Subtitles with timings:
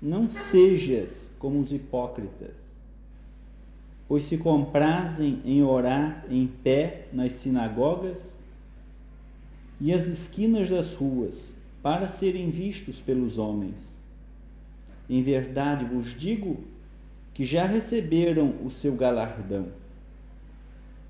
[0.00, 2.54] não sejas como os hipócritas,
[4.08, 8.34] pois se comprazem em orar em pé nas sinagogas
[9.80, 13.96] e as esquinas das ruas, para serem vistos pelos homens.
[15.08, 16.62] Em verdade vos digo
[17.32, 19.68] que já receberam o seu galardão.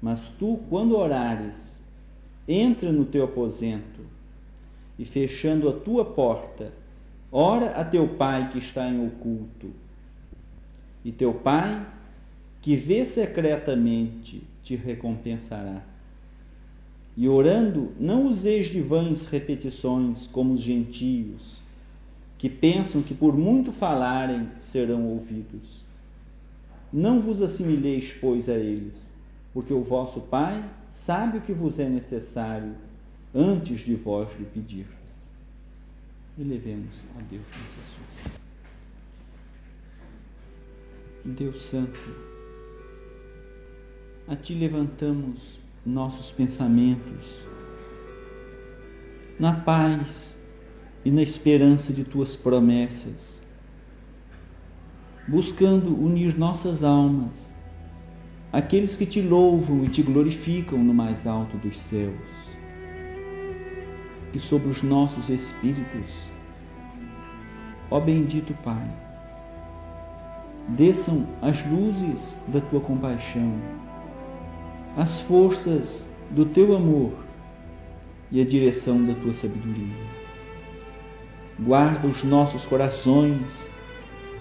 [0.00, 1.56] Mas tu, quando orares,
[2.46, 4.00] entra no teu aposento
[4.98, 6.72] e, fechando a tua porta,
[7.32, 9.70] ora a teu pai que está em oculto.
[11.04, 11.86] E teu pai,
[12.60, 15.82] que vê secretamente, te recompensará.
[17.16, 21.60] E orando, não useis de vãs repetições como os gentios,
[22.38, 25.84] que pensam que por muito falarem serão ouvidos.
[26.92, 29.10] Não vos assimileis, pois, a eles,
[29.52, 32.74] porque o vosso Pai sabe o que vos é necessário
[33.34, 34.46] antes de vós lhe
[36.36, 36.38] pedirdes.
[36.38, 38.40] Elevemos a Deus nosso
[41.24, 41.98] Deus Santo,
[44.26, 47.46] a Ti levantamos nossos pensamentos
[49.38, 50.36] na paz
[51.04, 53.40] e na esperança de Tuas promessas
[55.30, 57.54] buscando unir nossas almas
[58.52, 62.49] àqueles que te louvam e te glorificam no mais alto dos céus.
[64.32, 66.08] E sobre os nossos espíritos,
[67.90, 68.88] ó bendito Pai,
[70.68, 73.52] desçam as luzes da tua compaixão,
[74.96, 77.12] as forças do teu amor
[78.30, 80.20] e a direção da tua sabedoria.
[81.58, 83.70] Guarda os nossos corações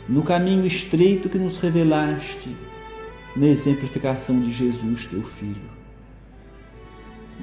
[0.08, 2.56] no caminho estreito que nos revelaste
[3.36, 5.80] na exemplificação de Jesus, teu Filho.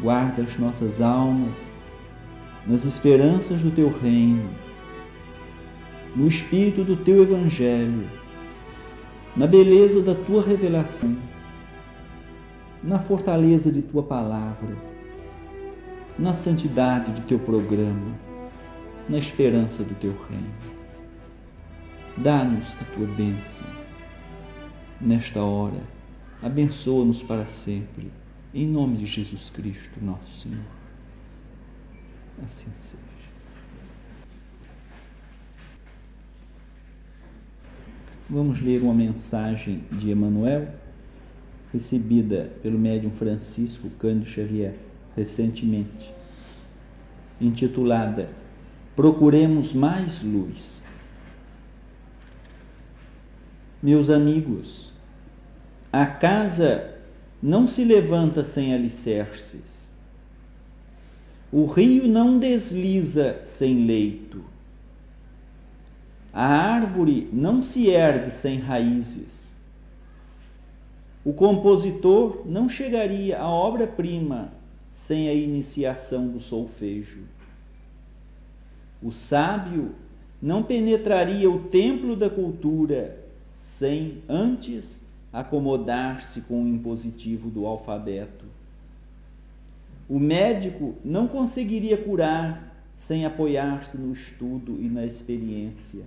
[0.01, 1.76] Guarda as nossas almas
[2.67, 4.49] nas esperanças do teu reino,
[6.17, 8.09] no espírito do teu evangelho,
[9.37, 11.17] na beleza da tua revelação,
[12.83, 14.77] na fortaleza de tua palavra,
[16.19, 18.15] na santidade do teu programa,
[19.09, 20.77] na esperança do teu reino.
[22.17, 23.67] Dá-nos a tua bênção.
[25.01, 25.83] Nesta hora,
[26.43, 28.11] abençoa-nos para sempre.
[28.55, 30.86] Em nome de Jesus Cristo, nosso Senhor.
[32.45, 33.03] Assim seja.
[38.29, 40.69] Vamos ler uma mensagem de Emmanuel,
[41.73, 44.75] recebida pelo médium Francisco Cândido Xavier
[45.17, 46.13] recentemente,
[47.41, 48.29] intitulada
[48.97, 50.81] Procuremos mais luz.
[53.83, 54.91] Meus amigos,
[55.93, 56.95] a casa
[57.43, 59.86] não se levanta sem alicerces.
[61.53, 64.45] O rio não desliza sem leito.
[66.33, 69.47] A árvore não se ergue sem raízes.
[71.25, 74.53] O compositor não chegaria à obra-prima
[74.91, 77.23] sem a iniciação do solfejo.
[79.03, 79.95] O sábio
[80.43, 83.25] não penetraria o templo da cultura
[83.61, 85.01] sem antes
[85.33, 88.56] acomodar-se com o impositivo do alfabeto.
[90.09, 96.05] O médico não conseguiria curar sem apoiar-se no estudo e na experiência.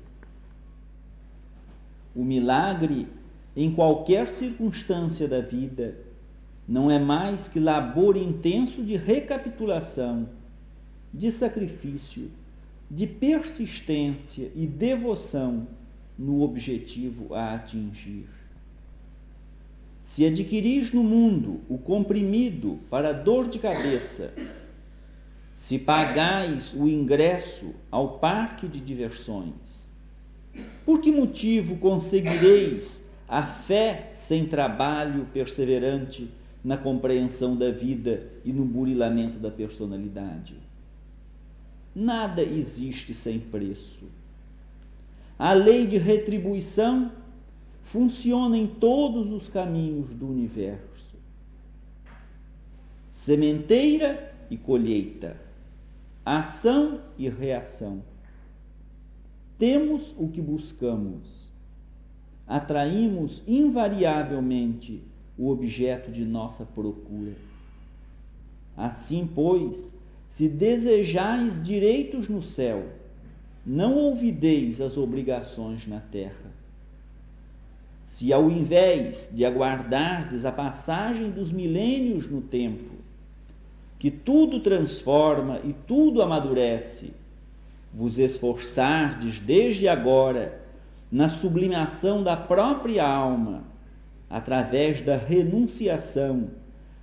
[2.15, 3.07] O milagre,
[3.55, 5.97] em qualquer circunstância da vida,
[6.67, 10.29] não é mais que labor intenso de recapitulação,
[11.13, 12.31] de sacrifício,
[12.89, 15.67] de persistência e devoção
[16.17, 18.38] no objetivo a atingir.
[20.01, 24.33] Se adquiris no mundo o comprimido para dor de cabeça,
[25.55, 29.89] se pagais o ingresso ao parque de diversões,
[30.85, 36.29] por que motivo conseguireis a fé sem trabalho perseverante
[36.63, 40.55] na compreensão da vida e no burilamento da personalidade?
[41.95, 44.05] Nada existe sem preço.
[45.37, 47.11] A lei de retribuição
[47.91, 51.17] funciona em todos os caminhos do universo.
[53.11, 55.35] Sementeira e colheita,
[56.25, 58.01] ação e reação.
[59.57, 61.49] Temos o que buscamos.
[62.47, 65.03] Atraímos invariavelmente
[65.37, 67.33] o objeto de nossa procura.
[68.75, 69.95] Assim, pois,
[70.27, 72.87] se desejais direitos no céu,
[73.65, 76.48] não ouvideis as obrigações na terra.
[78.09, 82.95] Se ao invés de aguardardes a passagem dos milênios no tempo,
[83.97, 87.13] que tudo transforma e tudo amadurece,
[87.93, 90.59] vos esforçardes desde agora
[91.11, 93.63] na sublimação da própria alma,
[94.29, 96.49] através da renunciação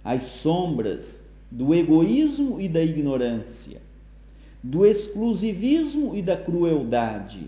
[0.04, 1.20] às sombras
[1.50, 3.80] do egoísmo e da ignorância,
[4.62, 7.46] do exclusivismo e da crueldade.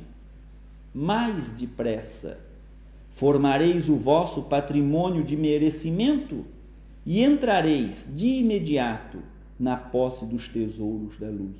[0.95, 2.48] Mais depressa
[3.19, 6.47] formareis o vosso patrimônio de merecimento
[7.05, 9.19] e entrareis de imediato
[9.59, 11.57] na posse dos tesouros da luz.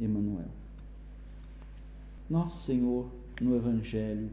[0.00, 0.48] Emmanuel.
[2.30, 3.06] Nosso Senhor
[3.42, 4.30] no Evangelho,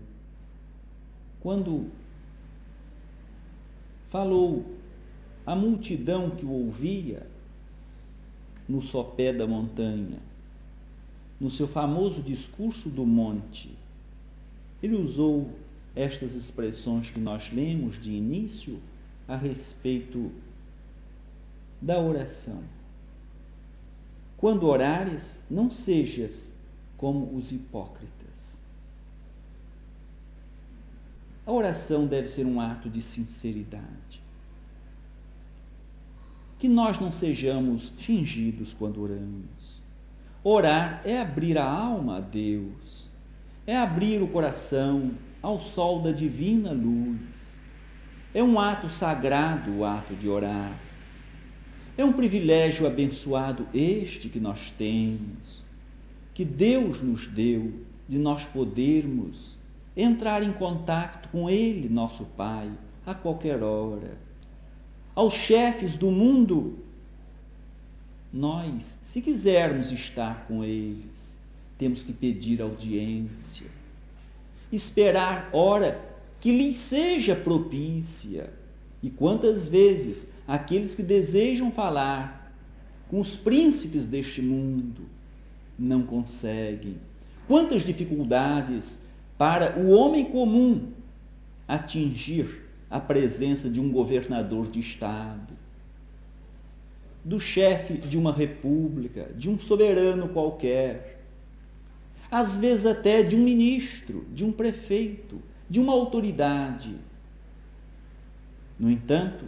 [1.42, 1.88] quando
[4.10, 4.66] falou
[5.46, 7.28] a multidão que o ouvia
[8.70, 10.20] no sopé da montanha,
[11.42, 13.76] no seu famoso discurso do monte,
[14.82, 15.50] ele usou
[15.96, 18.80] estas expressões que nós lemos de início
[19.28, 20.32] a respeito
[21.82, 22.64] da oração.
[24.38, 26.52] Quando orares, não sejas
[26.98, 28.26] como os hipócritas
[31.46, 34.24] A oração deve ser um ato de sinceridade.
[36.58, 39.76] Que nós não sejamos fingidos quando oramos.
[40.44, 43.10] Orar é abrir a alma a Deus,
[43.68, 45.12] é abrir o coração
[45.46, 47.56] ao sol da divina luz.
[48.34, 50.76] É um ato sagrado o ato de orar.
[51.96, 55.64] É um privilégio abençoado este que nós temos,
[56.34, 57.72] que Deus nos deu,
[58.10, 59.56] de nós podermos
[59.96, 62.70] entrar em contato com Ele, nosso Pai,
[63.06, 64.18] a qualquer hora.
[65.14, 66.80] Aos chefes do mundo,
[68.34, 71.38] nós, se quisermos estar com eles,
[71.78, 73.68] temos que pedir audiência,
[74.76, 76.00] esperar hora
[76.40, 78.50] que lhes seja propícia.
[79.02, 82.54] E quantas vezes aqueles que desejam falar
[83.10, 85.04] com os príncipes deste mundo
[85.78, 86.98] não conseguem?
[87.48, 88.98] Quantas dificuldades
[89.38, 90.90] para o homem comum
[91.68, 95.54] atingir a presença de um governador de Estado,
[97.24, 101.15] do chefe de uma república, de um soberano qualquer,
[102.30, 106.96] às vezes até de um ministro, de um prefeito, de uma autoridade.
[108.80, 109.46] No entanto,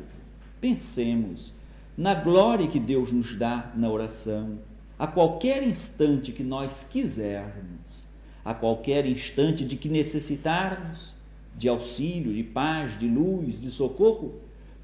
[0.61, 1.53] pensemos
[1.97, 4.59] na glória que Deus nos dá na oração,
[4.97, 8.07] a qualquer instante que nós quisermos
[8.47, 11.13] a qualquer instante de que necessitarmos
[11.57, 14.35] de auxílio, de paz, de luz, de socorro,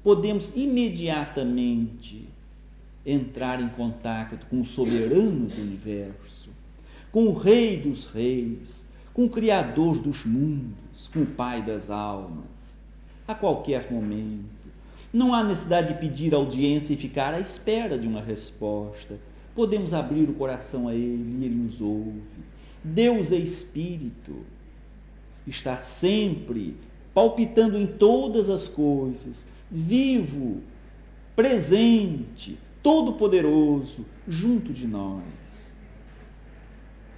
[0.02, 2.28] podemos imediatamente
[3.06, 6.50] entrar em contato com o soberano do universo,
[7.14, 12.76] com o Rei dos Reis, com o Criador dos mundos, com o Pai das almas,
[13.28, 14.66] a qualquer momento.
[15.12, 19.16] Não há necessidade de pedir audiência e ficar à espera de uma resposta.
[19.54, 22.20] Podemos abrir o coração a Ele e Ele nos ouve
[22.82, 24.44] Deus é espírito,
[25.46, 26.76] está sempre
[27.14, 30.60] palpitando em todas as coisas, vivo,
[31.36, 35.63] presente, todo-poderoso, junto de nós.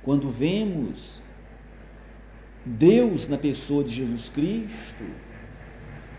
[0.07, 1.21] Quando vemos
[2.65, 5.05] Deus na pessoa de Jesus Cristo,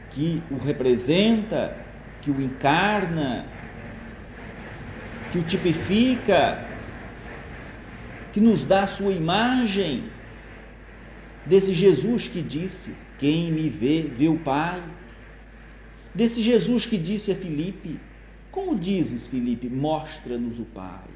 [0.09, 1.73] que o representa,
[2.21, 3.45] que o encarna,
[5.31, 6.67] que o tipifica,
[8.33, 10.03] que nos dá a sua imagem,
[11.45, 14.83] desse Jesus que disse: Quem me vê, vê o Pai.
[16.13, 17.97] Desse Jesus que disse a Filipe:
[18.51, 21.07] Como dizes, Filipe, mostra-nos o Pai.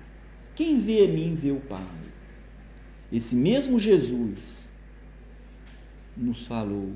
[0.56, 2.21] Quem vê a mim, vê o Pai.
[3.12, 4.70] Esse mesmo Jesus
[6.16, 6.92] nos falou: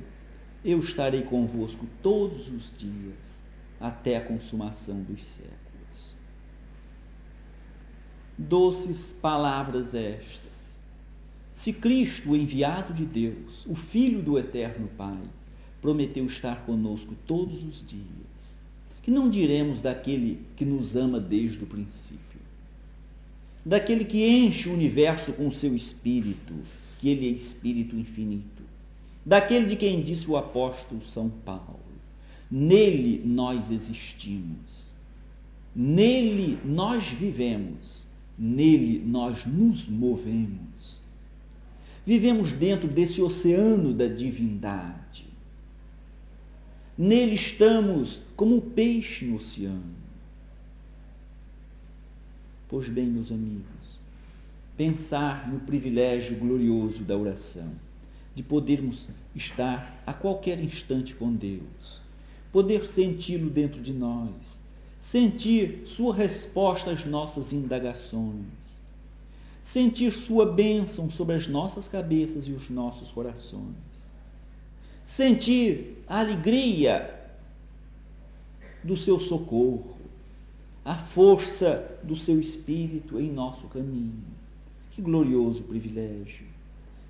[0.64, 3.44] Eu estarei convosco todos os dias,
[3.80, 6.16] até a consumação dos séculos.
[8.38, 10.80] Doces palavras estas.
[11.54, 15.22] Se Cristo, o enviado de Deus, o Filho do Eterno Pai,
[15.82, 18.58] prometeu estar conosco todos os dias,
[19.02, 22.25] que não diremos daquele que nos ama desde o princípio,
[23.66, 26.54] daquele que enche o universo com seu espírito,
[27.00, 28.64] que ele é espírito infinito,
[29.26, 31.80] daquele de quem disse o apóstolo São Paulo:
[32.50, 34.94] Nele nós existimos,
[35.76, 38.06] nele nós vivemos
[38.38, 41.00] Nele nós nos movemos.
[42.06, 45.26] Vivemos dentro desse oceano da divindade.
[46.98, 50.05] Nele estamos como um peixe no oceano.
[52.76, 54.02] Pois bem, meus amigos,
[54.76, 57.72] pensar no privilégio glorioso da oração,
[58.36, 62.02] de podermos estar a qualquer instante com Deus,
[62.52, 64.60] poder senti-lo dentro de nós,
[65.00, 68.82] sentir sua resposta às nossas indagações,
[69.64, 74.12] sentir Sua bênção sobre as nossas cabeças e os nossos corações,
[75.06, 77.22] sentir a alegria
[78.84, 79.95] do Seu socorro,
[80.86, 84.24] a força do Seu Espírito em nosso caminho.
[84.92, 86.46] Que glorioso privilégio!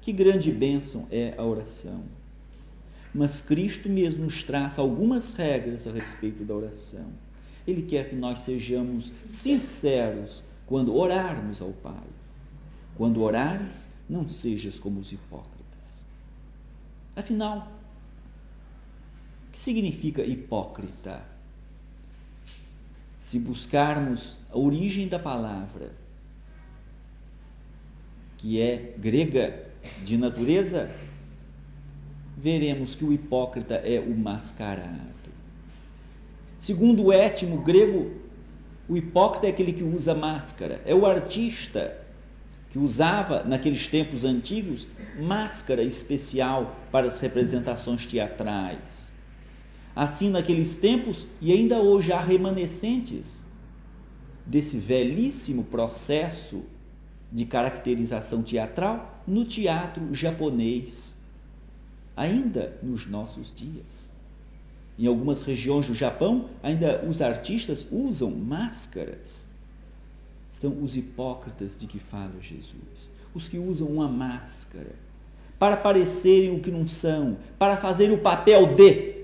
[0.02, 2.02] Que grande bênção é a oração.
[3.14, 7.06] Mas Cristo mesmo nos traz algumas regras a respeito da oração.
[7.68, 12.08] Ele quer que nós sejamos sinceros quando orarmos ao Pai.
[12.96, 16.06] Quando orares, não sejas como os hipócritas.
[17.16, 17.72] Afinal,
[19.48, 21.35] o que significa hipócrita?
[23.26, 25.94] Se buscarmos a origem da palavra,
[28.38, 29.64] que é grega
[30.04, 30.92] de natureza,
[32.38, 35.32] veremos que o hipócrita é o mascarado.
[36.60, 38.12] Segundo o étimo grego,
[38.88, 41.98] o hipócrita é aquele que usa máscara, é o artista
[42.70, 44.88] que usava, naqueles tempos antigos,
[45.20, 49.15] máscara especial para as representações teatrais.
[49.96, 53.46] Assim, naqueles tempos, e ainda hoje há remanescentes
[54.46, 56.64] desse velhíssimo processo
[57.32, 61.16] de caracterização teatral no teatro japonês,
[62.16, 64.12] ainda nos nossos dias.
[65.00, 69.48] Em algumas regiões do Japão, ainda os artistas usam máscaras.
[70.50, 74.96] São os hipócritas de que fala Jesus, os que usam uma máscara
[75.58, 79.15] para parecerem o que não são, para fazer o papel de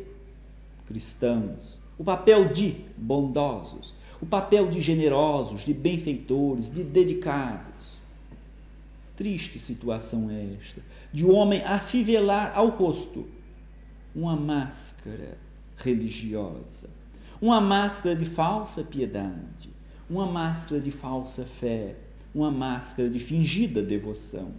[0.91, 7.99] cristãos, o papel de bondosos, o papel de generosos, de benfeitores, de dedicados.
[9.15, 10.81] Triste situação é esta,
[11.13, 13.25] de um homem afivelar ao rosto
[14.13, 15.37] uma máscara
[15.77, 16.89] religiosa,
[17.41, 19.69] uma máscara de falsa piedade,
[20.09, 21.95] uma máscara de falsa fé,
[22.35, 24.51] uma máscara de fingida devoção.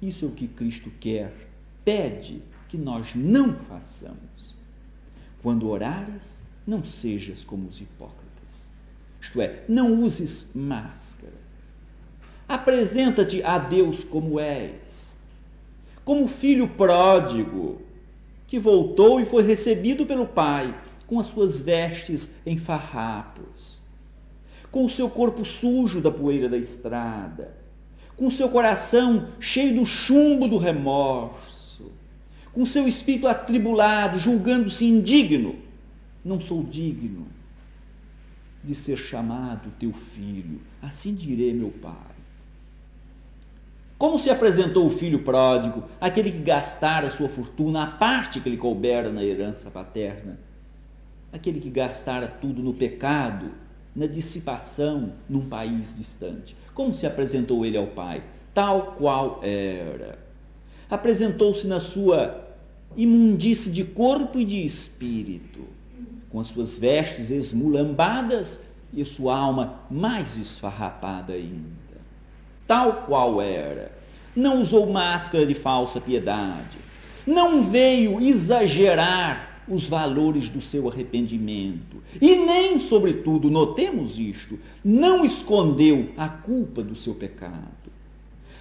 [0.00, 1.34] Isso é o que Cristo quer,
[1.84, 4.57] pede que nós não façamos.
[5.42, 8.68] Quando orares, não sejas como os hipócritas.
[9.20, 11.32] Isto é, não uses máscara.
[12.48, 15.14] Apresenta-te a Deus como és,
[16.04, 17.82] como filho pródigo,
[18.46, 20.74] que voltou e foi recebido pelo Pai
[21.06, 23.80] com as suas vestes em farrapos,
[24.70, 27.54] com o seu corpo sujo da poeira da estrada,
[28.16, 31.57] com o seu coração cheio do chumbo do remorso,
[32.58, 35.54] com seu espírito atribulado, julgando-se indigno.
[36.24, 37.28] Não sou digno
[38.64, 42.16] de ser chamado teu filho, assim direi meu pai.
[43.96, 48.56] Como se apresentou o filho pródigo, aquele que gastara sua fortuna, a parte que lhe
[48.56, 50.36] coubera na herança paterna?
[51.32, 53.52] Aquele que gastara tudo no pecado,
[53.94, 56.56] na dissipação, num país distante.
[56.74, 58.20] Como se apresentou ele ao pai?
[58.52, 60.18] Tal qual era.
[60.90, 62.47] Apresentou-se na sua
[62.96, 65.60] imundície de corpo e de espírito,
[66.30, 68.60] com as suas vestes esmulambadas
[68.92, 71.88] e sua alma mais esfarrapada ainda
[72.68, 73.90] tal qual era.
[74.36, 76.76] Não usou máscara de falsa piedade.
[77.26, 81.96] Não veio exagerar os valores do seu arrependimento.
[82.20, 87.88] E nem, sobretudo, notemos isto, não escondeu a culpa do seu pecado.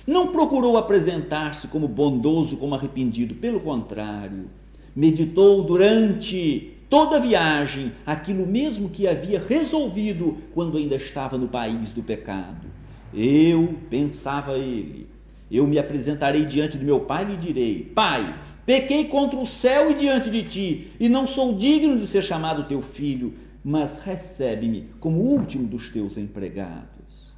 [0.08, 3.36] Não procurou apresentar-se como bondoso, como arrependido.
[3.36, 4.50] Pelo contrário,
[4.96, 11.92] meditou durante toda a viagem aquilo mesmo que havia resolvido quando ainda estava no país
[11.92, 12.78] do pecado
[13.14, 15.08] eu, pensava ele,
[15.50, 19.92] eu me apresentarei diante de meu pai e lhe direi: Pai, pequei contra o céu
[19.92, 23.34] e diante de ti, e não sou digno de ser chamado teu filho,
[23.64, 27.34] mas recebe-me como último dos teus empregados.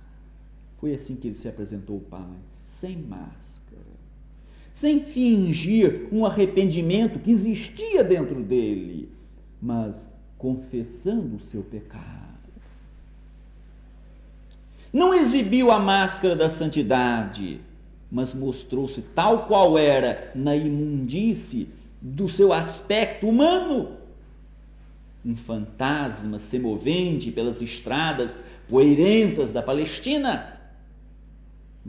[0.80, 2.38] Foi assim que ele se apresentou ao pai,
[2.80, 3.86] sem máscara,
[4.74, 9.10] sem fingir um arrependimento que existia dentro dele,
[9.62, 9.96] mas
[10.38, 12.30] confessando o seu pecado
[14.92, 17.62] não exibiu a máscara da santidade,
[18.12, 21.68] mas mostrou-se tal qual era na imundície
[22.02, 23.92] do seu aspecto humano.
[25.24, 30.59] Um fantasma semovente pelas estradas poeirentas da Palestina,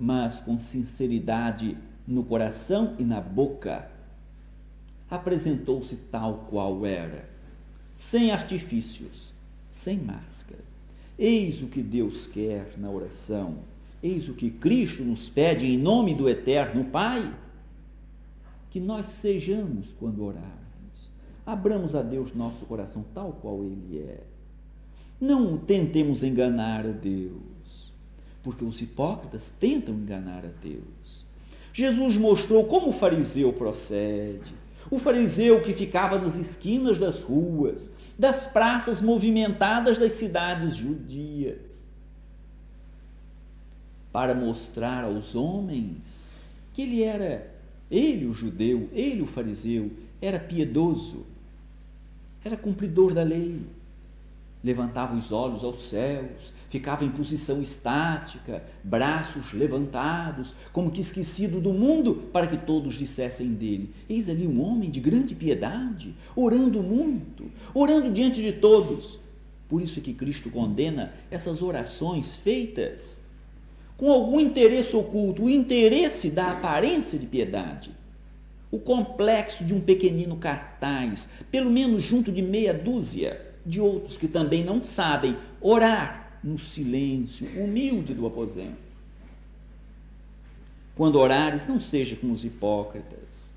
[0.00, 1.76] mas com sinceridade
[2.08, 3.86] no coração e na boca.
[5.10, 7.28] Apresentou-se tal qual era,
[7.94, 9.34] sem artifícios,
[9.70, 10.64] sem máscara.
[11.18, 13.58] Eis o que Deus quer na oração.
[14.02, 17.34] Eis o que Cristo nos pede em nome do Eterno Pai.
[18.70, 21.10] Que nós sejamos quando orarmos.
[21.44, 24.20] Abramos a Deus nosso coração tal qual Ele é.
[25.20, 27.49] Não tentemos enganar a Deus.
[28.42, 31.26] Porque os hipócritas tentam enganar a Deus.
[31.72, 34.52] Jesus mostrou como o fariseu procede.
[34.90, 41.84] O fariseu que ficava nas esquinas das ruas, das praças movimentadas das cidades judias,
[44.12, 46.26] para mostrar aos homens
[46.74, 47.54] que ele era,
[47.90, 51.24] ele o judeu, ele o fariseu, era piedoso,
[52.44, 53.60] era cumpridor da lei,
[54.62, 61.72] levantava os olhos aos céus, ficava em posição estática, braços levantados, como que esquecido do
[61.72, 67.50] mundo, para que todos dissessem dele: Eis ali um homem de grande piedade, orando muito,
[67.74, 69.18] orando diante de todos.
[69.68, 73.20] Por isso é que Cristo condena essas orações feitas
[73.96, 77.90] com algum interesse oculto, o interesse da aparência de piedade.
[78.70, 84.28] O complexo de um pequenino cartaz, pelo menos junto de meia dúzia de outros que
[84.28, 88.90] também não sabem orar no silêncio humilde do aposento.
[90.94, 93.50] Quando orares, não seja como os hipócritas.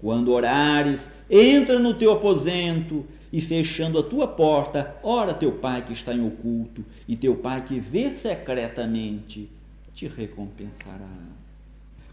[0.00, 5.92] Quando orares, entra no teu aposento e fechando a tua porta, ora teu pai que
[5.92, 9.48] está em oculto, e teu pai que vê secretamente
[9.92, 11.08] te recompensará.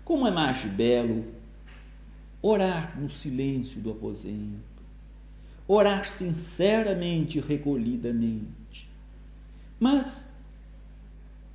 [0.03, 1.25] Como é mais belo
[2.41, 4.74] orar no silêncio do aposento
[5.67, 8.87] orar sinceramente recolhidamente.
[9.79, 10.27] Mas,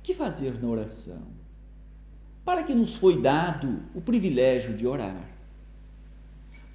[0.03, 1.21] que fazer na oração?
[2.43, 5.29] Para que nos foi dado o privilégio de orar?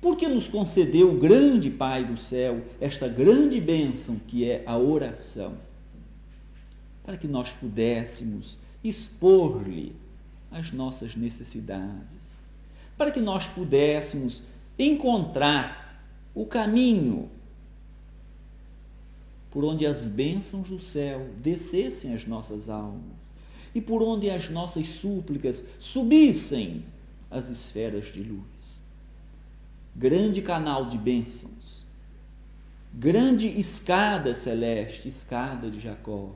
[0.00, 5.54] Porque nos concedeu o grande Pai do céu esta grande bênção que é a oração?
[7.04, 9.94] Para que nós pudéssemos expor-lhe
[10.50, 12.38] as nossas necessidades,
[12.96, 14.42] para que nós pudéssemos
[14.78, 15.85] encontrar
[16.36, 17.30] o caminho
[19.50, 23.34] por onde as bênçãos do céu descessem às nossas almas
[23.74, 26.84] e por onde as nossas súplicas subissem
[27.30, 28.80] às esferas de luz.
[29.94, 31.86] Grande canal de bênçãos,
[32.92, 36.32] grande escada celeste, escada de Jacó,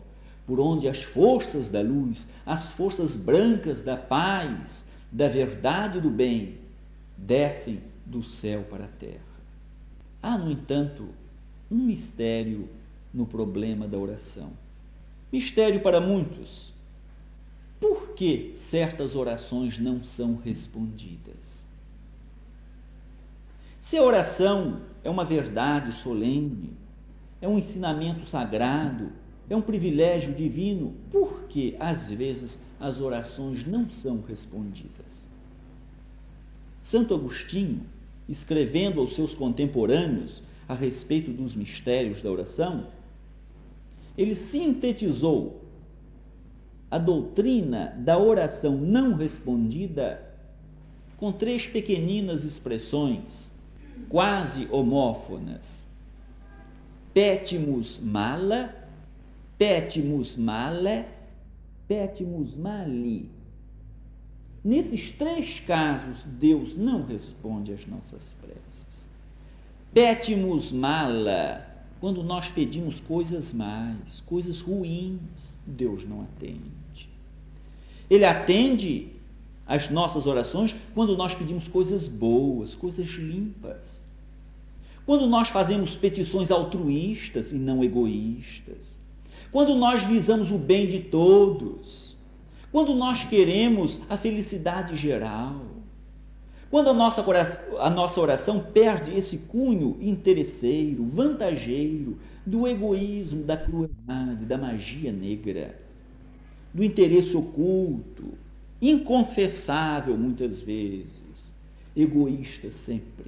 [0.46, 4.82] por onde as forças da luz, as forças brancas da paz,
[5.12, 6.56] da verdade e do bem
[7.18, 9.29] descem do céu para a terra.
[10.22, 11.08] Há, no entanto,
[11.70, 12.68] um mistério
[13.12, 14.50] no problema da oração.
[15.32, 16.72] Mistério para muitos.
[17.80, 21.64] Por que certas orações não são respondidas?
[23.80, 26.72] Se a oração é uma verdade solene,
[27.40, 29.10] é um ensinamento sagrado,
[29.48, 35.28] é um privilégio divino, por que às vezes as orações não são respondidas?
[36.82, 37.80] Santo Agostinho
[38.30, 42.86] escrevendo aos seus contemporâneos a respeito dos mistérios da oração,
[44.16, 45.60] ele sintetizou
[46.90, 50.30] a doutrina da oração não respondida
[51.16, 53.50] com três pequeninas expressões,
[54.08, 55.86] quase homófonas:
[57.12, 58.74] petimus mala,
[59.58, 61.04] petimus male,
[61.86, 63.39] petimus mali.
[64.62, 68.60] Nesses três casos, Deus não responde às nossas preces.
[69.92, 71.66] Petimus mala,
[71.98, 77.08] quando nós pedimos coisas más, coisas ruins, Deus não atende.
[78.10, 79.08] Ele atende
[79.66, 84.02] às nossas orações quando nós pedimos coisas boas, coisas limpas.
[85.06, 88.98] Quando nós fazemos petições altruístas e não egoístas.
[89.50, 92.09] Quando nós visamos o bem de todos
[92.72, 95.60] quando nós queremos a felicidade geral,
[96.70, 97.24] quando a nossa,
[97.80, 105.78] a nossa oração perde esse cunho interesseiro, vantageiro, do egoísmo, da crueldade, da magia negra,
[106.72, 108.34] do interesse oculto,
[108.80, 111.52] inconfessável muitas vezes,
[111.96, 113.26] egoísta sempre.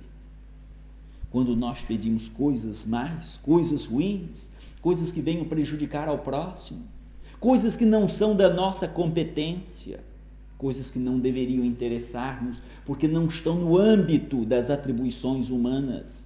[1.31, 4.49] Quando nós pedimos coisas mais, coisas ruins,
[4.81, 6.83] coisas que venham prejudicar ao próximo,
[7.43, 9.99] coisas que não são da nossa competência,
[10.57, 16.25] coisas que não deveriam interessar-nos, porque não estão no âmbito das atribuições humanas,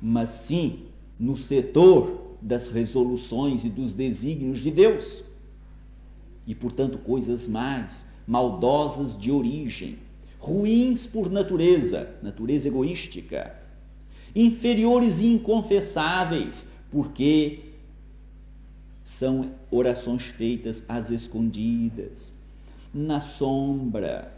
[0.00, 0.84] mas sim
[1.18, 5.24] no setor das resoluções e dos desígnios de Deus.
[6.46, 9.98] E, portanto, coisas mais maldosas de origem,
[10.38, 13.52] ruins por natureza, natureza egoística,
[14.32, 17.65] inferiores e inconfessáveis, porque
[19.06, 22.34] são orações feitas às escondidas,
[22.92, 24.32] na sombra,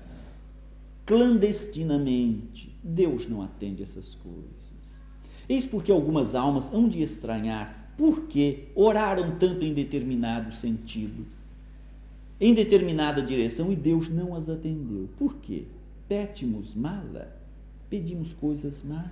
[1.07, 2.77] clandestinamente.
[2.85, 5.01] Deus não atende essas coisas.
[5.49, 11.27] Eis porque algumas almas hão de estranhar por que oraram tanto em determinado sentido
[12.41, 15.09] em determinada direção e Deus não as atendeu.
[15.19, 15.65] Por quê?
[16.09, 17.37] Pétimos mala,
[17.91, 19.09] pedimos coisas mais.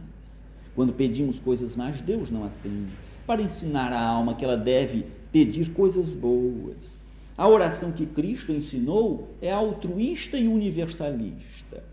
[0.75, 2.93] Quando pedimos coisas mais, Deus não atende.
[3.27, 6.99] Para ensinar a alma que ela deve pedir coisas boas.
[7.37, 11.85] A oração que Cristo ensinou é altruísta e universalista.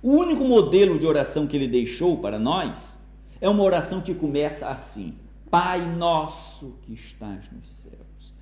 [0.00, 2.96] O único modelo de oração que ele deixou para nós
[3.40, 5.12] é uma oração que começa assim:
[5.50, 8.32] Pai nosso que estás nos céus.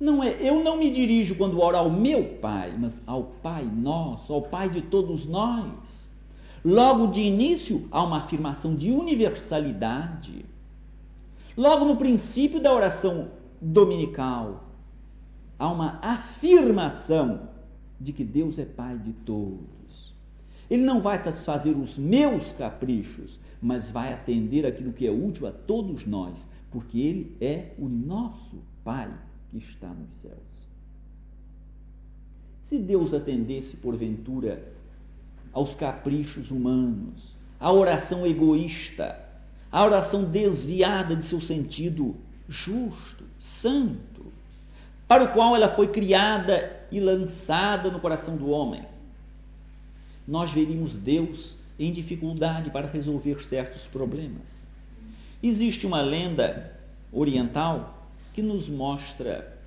[0.00, 4.32] Não é, eu não me dirijo quando oro ao meu Pai, mas ao Pai nosso,
[4.32, 6.08] ao Pai de todos nós.
[6.64, 10.46] Logo de início há uma afirmação de universalidade.
[11.56, 14.64] Logo no princípio da oração dominical,
[15.58, 17.48] há uma afirmação
[18.00, 20.12] de que Deus é Pai de todos.
[20.68, 25.52] Ele não vai satisfazer os meus caprichos, mas vai atender aquilo que é útil a
[25.52, 29.10] todos nós, porque Ele é o nosso Pai
[29.50, 30.54] que está nos céus.
[32.68, 34.72] Se Deus atendesse, porventura,
[35.52, 39.23] aos caprichos humanos, à oração egoísta,
[39.74, 42.14] à oração desviada de seu sentido
[42.48, 44.32] justo, santo,
[45.08, 48.84] para o qual ela foi criada e lançada no coração do homem,
[50.28, 54.64] nós veríamos Deus em dificuldade para resolver certos problemas.
[55.42, 56.78] Existe uma lenda
[57.12, 59.58] oriental que nos mostra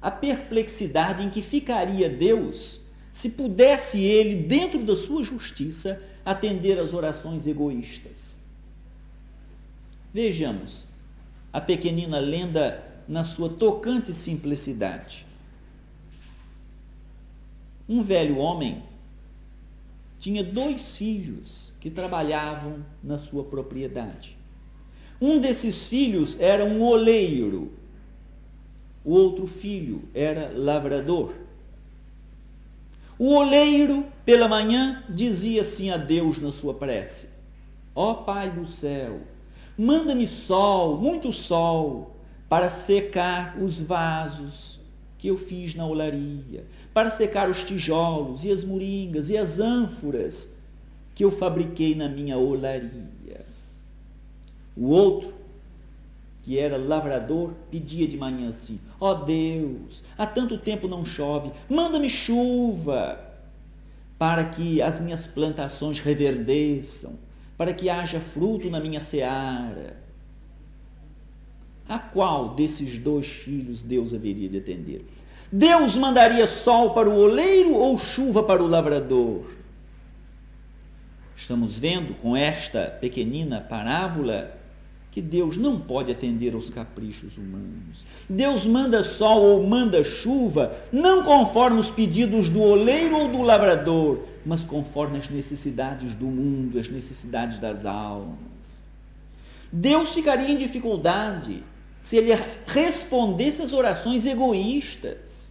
[0.00, 2.80] a perplexidade em que ficaria Deus
[3.12, 8.36] se pudesse ele, dentro da sua justiça, atender às orações egoístas.
[10.12, 10.84] Vejamos
[11.52, 15.24] a pequenina lenda na sua tocante simplicidade.
[17.88, 18.82] Um velho homem
[20.18, 24.36] tinha dois filhos que trabalhavam na sua propriedade.
[25.20, 27.72] Um desses filhos era um oleiro,
[29.04, 31.45] o outro filho era lavrador.
[33.18, 37.28] O oleiro, pela manhã, dizia assim a Deus na sua prece:
[37.94, 39.20] Ó oh, Pai do céu,
[39.76, 42.14] manda-me sol, muito sol,
[42.48, 44.78] para secar os vasos
[45.18, 50.48] que eu fiz na olaria, para secar os tijolos e as moringas e as ânforas
[51.14, 53.46] que eu fabriquei na minha olaria.
[54.76, 55.32] O outro,
[56.46, 61.50] que era lavrador, pedia de manhã assim: Ó oh Deus, há tanto tempo não chove,
[61.68, 63.20] manda-me chuva
[64.16, 67.14] para que as minhas plantações reverdeçam,
[67.58, 69.96] para que haja fruto na minha seara.
[71.88, 75.04] A qual desses dois filhos Deus haveria de atender?
[75.50, 79.50] Deus mandaria sol para o oleiro ou chuva para o lavrador?
[81.36, 84.55] Estamos vendo com esta pequenina parábola
[85.16, 88.04] que Deus não pode atender aos caprichos humanos.
[88.28, 94.24] Deus manda sol ou manda chuva, não conforme os pedidos do oleiro ou do lavrador,
[94.44, 98.84] mas conforme as necessidades do mundo, as necessidades das almas.
[99.72, 101.64] Deus ficaria em dificuldade
[102.02, 105.50] se ele respondesse às orações egoístas.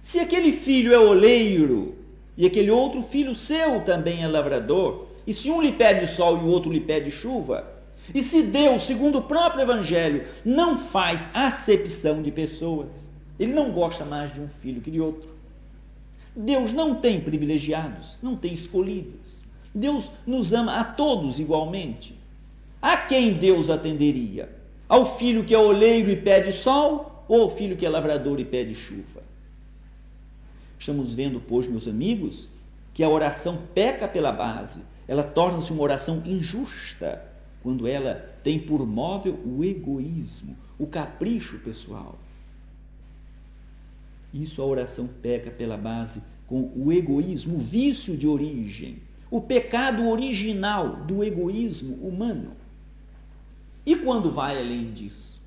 [0.00, 1.94] Se aquele filho é oleiro
[2.38, 6.40] e aquele outro filho seu também é lavrador, e se um lhe pede sol e
[6.40, 7.72] o outro lhe pede chuva,
[8.12, 13.08] e se Deus, segundo o próprio Evangelho, não faz acepção de pessoas,
[13.38, 15.28] ele não gosta mais de um filho que de outro.
[16.36, 19.42] Deus não tem privilegiados, não tem escolhidos.
[19.74, 22.14] Deus nos ama a todos igualmente.
[22.82, 24.48] A quem Deus atenderia?
[24.88, 28.44] Ao filho que é oleiro e pede sol ou ao filho que é lavrador e
[28.44, 29.22] pede chuva?
[30.78, 32.48] Estamos vendo, pois, meus amigos,
[32.92, 37.22] que a oração peca pela base, ela torna-se uma oração injusta
[37.62, 42.18] quando ela tem por móvel o egoísmo, o capricho pessoal.
[44.32, 48.98] Isso a oração peca pela base com o egoísmo, o vício de origem,
[49.30, 52.52] o pecado original do egoísmo humano.
[53.86, 55.40] E quando vai além disso?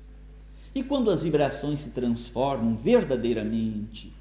[0.74, 4.12] E quando as vibrações se transformam verdadeiramente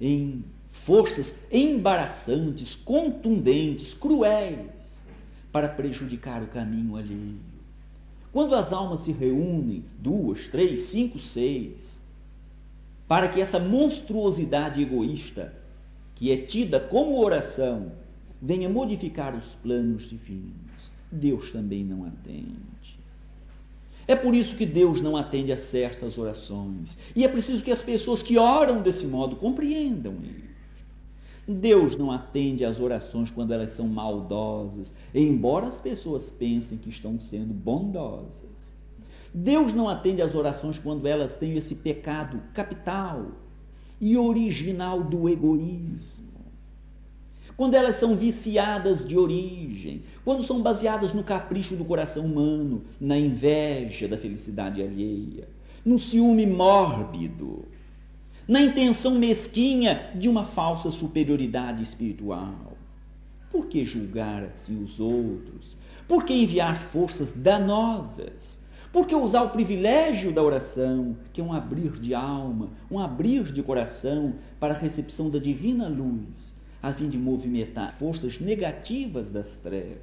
[0.00, 5.00] em forças embaraçantes, contundentes, cruéis,
[5.52, 7.38] para prejudicar o caminho alheio?
[8.32, 12.00] Quando as almas se reúnem, duas, três, cinco, seis,
[13.06, 15.54] para que essa monstruosidade egoísta,
[16.14, 17.92] que é tida como oração,
[18.40, 22.72] venha modificar os planos divinos, Deus também não atende.
[24.08, 26.98] É por isso que Deus não atende a certas orações.
[27.14, 30.51] E é preciso que as pessoas que oram desse modo compreendam isso.
[31.52, 37.20] Deus não atende às orações quando elas são maldosas, embora as pessoas pensem que estão
[37.20, 38.50] sendo bondosas.
[39.34, 43.28] Deus não atende às orações quando elas têm esse pecado capital
[44.00, 46.32] e original do egoísmo.
[47.56, 53.16] Quando elas são viciadas de origem, quando são baseadas no capricho do coração humano, na
[53.16, 55.48] inveja da felicidade alheia,
[55.84, 57.64] no ciúme mórbido,
[58.46, 62.72] na intenção mesquinha de uma falsa superioridade espiritual.
[63.50, 65.76] Por que julgar assim os outros?
[66.08, 68.60] Por que enviar forças danosas?
[68.92, 73.44] Por que usar o privilégio da oração, que é um abrir de alma, um abrir
[73.44, 79.56] de coração para a recepção da divina luz, a fim de movimentar forças negativas das
[79.56, 79.98] trevas,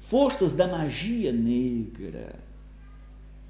[0.00, 2.36] forças da magia negra?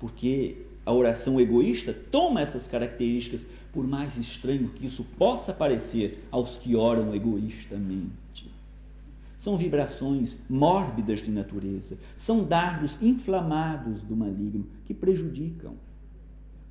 [0.01, 6.59] Porque a oração egoísta toma essas características, por mais estranho que isso possa parecer aos
[6.59, 8.51] que oram egoístamente.
[9.39, 15.75] São vibrações mórbidas de natureza, são dardos inflamados do maligno que prejudicam.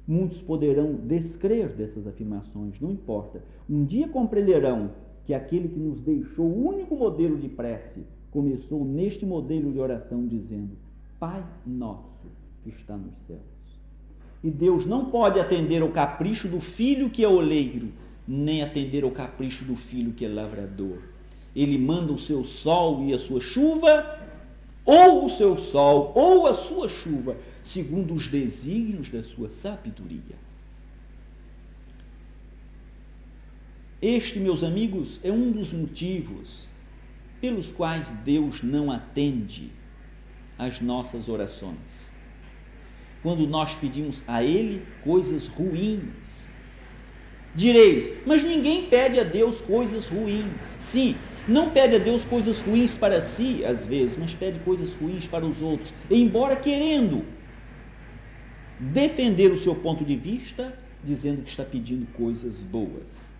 [0.07, 3.41] Muitos poderão descrer dessas afirmações, não importa.
[3.69, 4.91] Um dia compreenderão
[5.25, 10.25] que aquele que nos deixou o único modelo de prece começou neste modelo de oração
[10.27, 10.71] dizendo:
[11.19, 12.27] Pai nosso
[12.63, 13.52] que está nos céus.
[14.43, 17.93] E Deus não pode atender ao capricho do filho que é oleiro,
[18.27, 20.97] nem atender ao capricho do filho que é lavrador.
[21.55, 24.19] Ele manda o seu sol e a sua chuva,
[24.85, 30.35] ou o seu sol ou a sua chuva, segundo os desígnios da sua sabedoria.
[34.01, 36.67] Este, meus amigos, é um dos motivos
[37.39, 39.71] pelos quais Deus não atende
[40.57, 42.11] às nossas orações
[43.23, 46.51] quando nós pedimos a Ele coisas ruins.
[47.55, 50.75] Direis, mas ninguém pede a Deus coisas ruins.
[50.77, 51.15] Sim,
[51.47, 55.45] não pede a Deus coisas ruins para si, às vezes, mas pede coisas ruins para
[55.45, 57.23] os outros, embora querendo
[58.77, 63.31] defender o seu ponto de vista, dizendo que está pedindo coisas boas.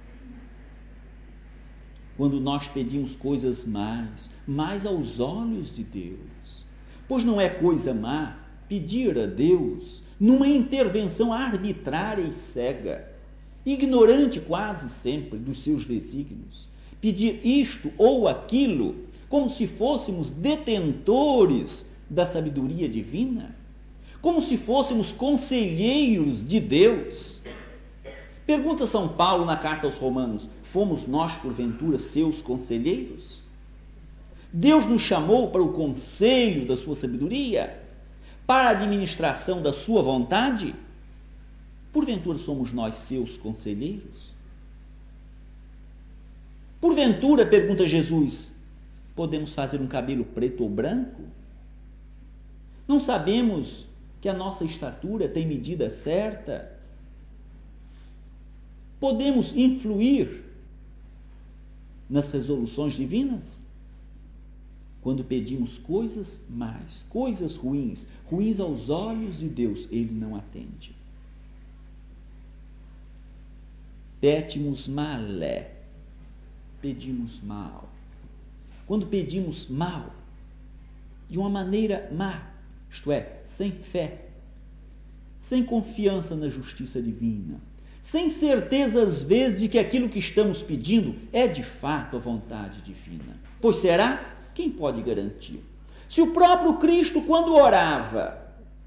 [2.16, 6.66] Quando nós pedimos coisas más, mais aos olhos de Deus,
[7.08, 8.43] pois não é coisa má
[8.74, 13.08] pedir a Deus numa intervenção arbitrária e cega,
[13.64, 16.68] ignorante quase sempre dos seus desígnios,
[17.00, 18.96] pedir isto ou aquilo,
[19.30, 23.56] como se fôssemos detentores da sabedoria divina,
[24.24, 27.44] como se fôssemos conselheiros de Deus.
[28.44, 33.44] Pergunta São Paulo na carta aos Romanos: fomos nós, porventura, seus conselheiros?
[34.52, 37.83] Deus nos chamou para o conselho da sua sabedoria?
[38.46, 40.76] Para a administração da sua vontade?
[41.92, 44.34] Porventura somos nós seus conselheiros?
[46.82, 48.52] Porventura, pergunta Jesus,
[49.16, 51.22] podemos fazer um cabelo preto ou branco?
[52.88, 53.86] Não sabemos
[54.20, 56.72] que a nossa estatura tem medida certa?
[59.00, 60.44] Podemos influir
[62.10, 63.64] nas resoluções divinas?
[65.04, 70.96] Quando pedimos coisas más, coisas ruins, ruins aos olhos de Deus, Ele não atende.
[74.22, 75.72] Pétimos malé,
[76.82, 77.90] pedimos mal.
[78.88, 80.10] Quando pedimos mal,
[81.30, 82.54] de uma maneira má,
[82.90, 84.28] isto é, sem fé,
[85.42, 87.60] sem confiança na justiça divina,
[88.04, 92.82] sem certeza às vezes de que aquilo que estamos pedindo é de fato a vontade
[92.82, 93.36] divina.
[93.60, 95.64] Pois será quem pode garantir?
[96.08, 98.38] Se o próprio Cristo, quando orava,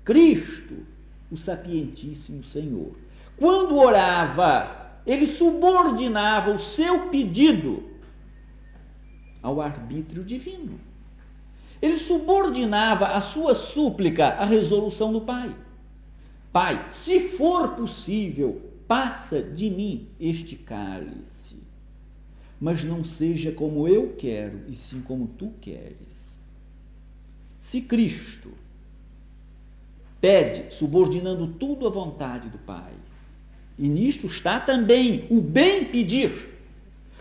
[0.04, 0.86] Cristo,
[1.30, 2.96] o sapientíssimo Senhor,
[3.36, 7.82] quando orava, ele subordinava o seu pedido
[9.42, 10.80] ao arbítrio divino.
[11.82, 15.54] Ele subordinava a sua súplica à resolução do Pai.
[16.52, 21.65] Pai, se for possível, passa de mim este cálice
[22.60, 26.40] mas não seja como eu quero, e sim como tu queres.
[27.60, 28.50] Se Cristo
[30.20, 32.92] pede, subordinando tudo à vontade do Pai,
[33.78, 36.48] e nisto está também o bem pedir,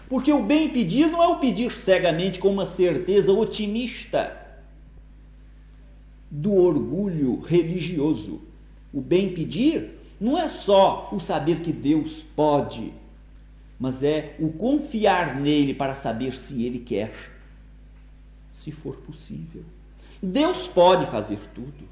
[0.08, 4.42] porque o bem pedir não é o pedir cegamente com uma certeza otimista
[6.32, 8.42] do orgulho religioso.
[8.94, 12.94] O bem pedir não é só o saber que Deus pode
[13.80, 17.14] mas é o confiar nele para saber se ele quer,
[18.54, 19.64] se for possível.
[20.22, 21.88] Deus pode fazer tudo,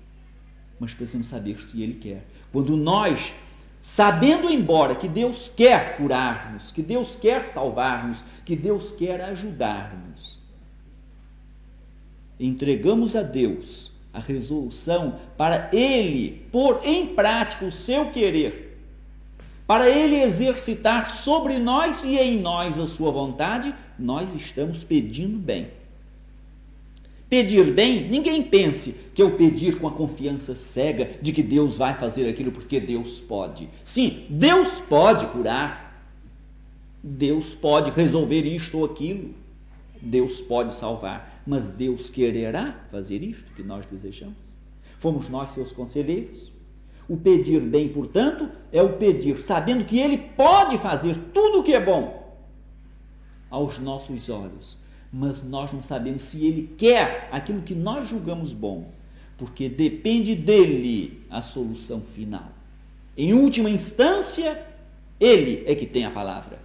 [0.80, 2.26] mas precisamos saber se ele quer.
[2.52, 3.34] Quando nós,
[3.82, 10.41] sabendo embora que Deus quer curar-nos, que Deus quer salvar-nos, que Deus quer ajudar-nos,
[12.39, 18.72] entregamos a Deus a resolução para ele pôr em prática o seu querer,
[19.65, 25.67] para ele exercitar sobre nós e em nós a sua vontade, nós estamos pedindo bem.
[27.34, 31.95] Pedir bem, ninguém pense que eu pedir com a confiança cega de que Deus vai
[31.95, 33.67] fazer aquilo porque Deus pode.
[33.84, 35.91] Sim, Deus pode curar.
[37.02, 39.34] Deus pode resolver isto ou aquilo.
[39.99, 41.41] Deus pode salvar.
[41.47, 44.38] Mas Deus quererá fazer isto que nós desejamos.
[44.99, 46.52] Fomos nós seus conselheiros.
[47.07, 51.73] O pedir bem, portanto, é o pedir sabendo que Ele pode fazer tudo o que
[51.73, 52.23] é bom
[53.49, 54.77] aos nossos olhos
[55.13, 58.91] mas nós não sabemos se ele quer aquilo que nós julgamos bom,
[59.37, 62.51] porque depende dele a solução final.
[63.15, 64.65] Em última instância,
[65.19, 66.57] ele é que tem a palavra.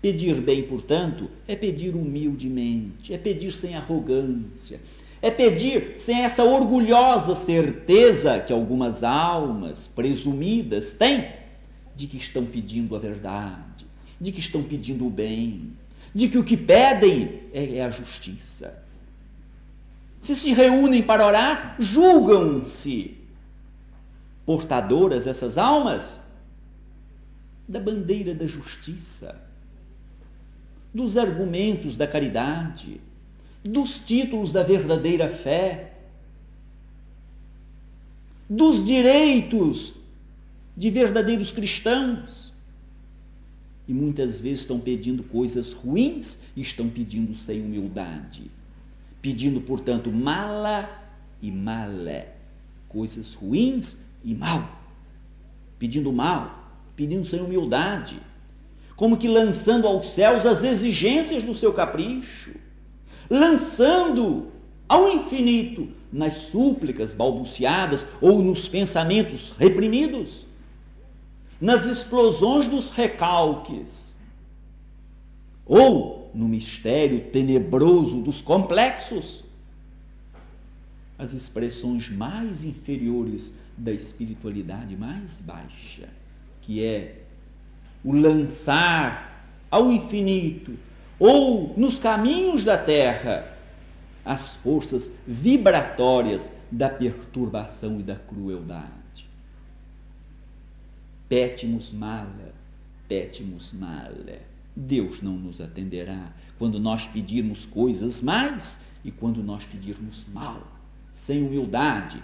[0.00, 4.80] Pedir bem, portanto, é pedir humildemente, é pedir sem arrogância,
[5.22, 11.30] é pedir sem essa orgulhosa certeza que algumas almas presumidas têm
[11.94, 13.86] de que estão pedindo a verdade,
[14.20, 15.74] de que estão pedindo o bem,
[16.12, 18.82] de que o que pedem é, é a justiça.
[20.20, 23.16] Se se reúnem para orar, julgam-se
[24.44, 26.20] portadoras essas almas
[27.68, 29.40] da bandeira da justiça,
[30.92, 33.00] dos argumentos da caridade,
[33.64, 35.92] dos títulos da verdadeira fé,
[38.48, 39.94] dos direitos
[40.76, 42.52] de verdadeiros cristãos
[43.86, 48.50] e muitas vezes estão pedindo coisas ruins e estão pedindo sem humildade.
[49.20, 50.88] Pedindo, portanto, mala
[51.40, 52.34] e malé,
[52.88, 54.80] coisas ruins e mal.
[55.78, 58.20] Pedindo mal, pedindo sem humildade,
[58.96, 62.54] como que lançando aos céus as exigências do seu capricho,
[63.32, 64.52] lançando
[64.86, 70.46] ao infinito nas súplicas balbuciadas ou nos pensamentos reprimidos
[71.58, 74.14] nas explosões dos recalques,
[75.64, 79.42] ou no mistério tenebroso dos complexos,
[81.18, 86.08] as expressões mais inferiores da espiritualidade mais baixa,
[86.60, 87.22] que é
[88.04, 90.76] o lançar ao infinito
[91.22, 93.56] ou nos caminhos da terra
[94.24, 98.90] as forças vibratórias da perturbação e da crueldade.
[101.28, 102.52] Pétimos mala,
[103.06, 104.40] pétimos mala.
[104.74, 110.66] Deus não nos atenderá quando nós pedirmos coisas mais e quando nós pedirmos mal,
[111.14, 112.20] sem humildade,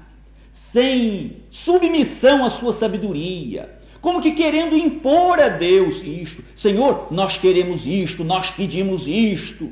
[0.53, 6.43] sem submissão à sua sabedoria, como que querendo impor a Deus isto.
[6.57, 9.71] Senhor, nós queremos isto, nós pedimos isto.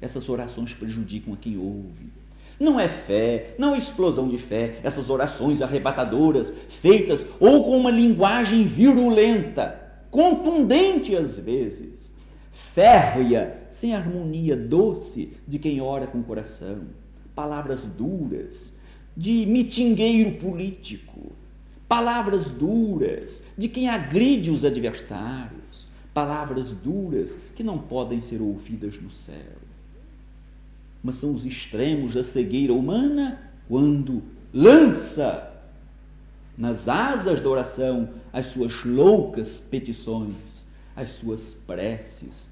[0.00, 2.12] Essas orações prejudicam a quem ouve.
[2.58, 7.90] Não é fé, não é explosão de fé, essas orações arrebatadoras, feitas ou com uma
[7.90, 12.12] linguagem virulenta, contundente às vezes,
[12.74, 16.82] férrea, sem harmonia doce de quem ora com o coração,
[17.34, 18.72] palavras duras,
[19.16, 21.32] de mitingueiro político,
[21.94, 29.12] palavras duras de quem agride os adversários, palavras duras que não podem ser ouvidas no
[29.12, 29.58] céu.
[31.04, 35.52] Mas são os extremos da cegueira humana quando lança
[36.58, 42.50] nas asas da oração as suas loucas petições, as suas preces,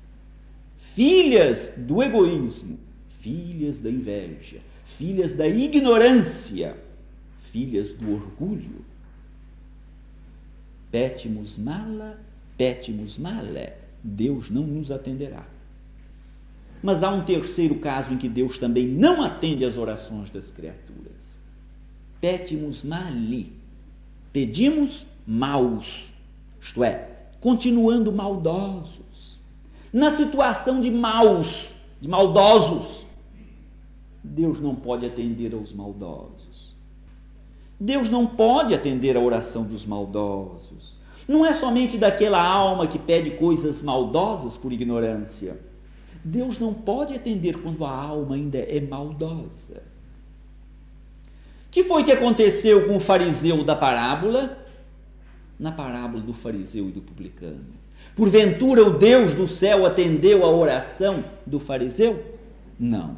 [0.94, 2.78] filhas do egoísmo,
[3.20, 4.60] filhas da inveja,
[4.96, 6.76] filhas da ignorância,
[7.50, 8.91] filhas do orgulho.
[10.92, 12.20] Pétimos mala,
[12.58, 15.42] pétimos malé, Deus não nos atenderá.
[16.82, 21.38] Mas há um terceiro caso em que Deus também não atende às orações das criaturas.
[22.20, 23.52] Pétimos mali.
[24.34, 26.12] Pedimos maus,
[26.60, 27.08] isto é,
[27.40, 29.38] continuando maldosos.
[29.92, 33.06] Na situação de maus, de maldosos,
[34.22, 36.71] Deus não pode atender aos maldosos.
[37.84, 40.96] Deus não pode atender a oração dos maldosos.
[41.26, 45.58] Não é somente daquela alma que pede coisas maldosas por ignorância
[46.24, 49.82] Deus não pode atender quando a alma ainda é maldosa.
[51.70, 54.58] que foi que aconteceu com o fariseu da parábola?
[55.58, 57.64] Na parábola do fariseu e do publicano.
[58.14, 62.38] Porventura o Deus do céu atendeu a oração do fariseu?
[62.78, 63.16] Não.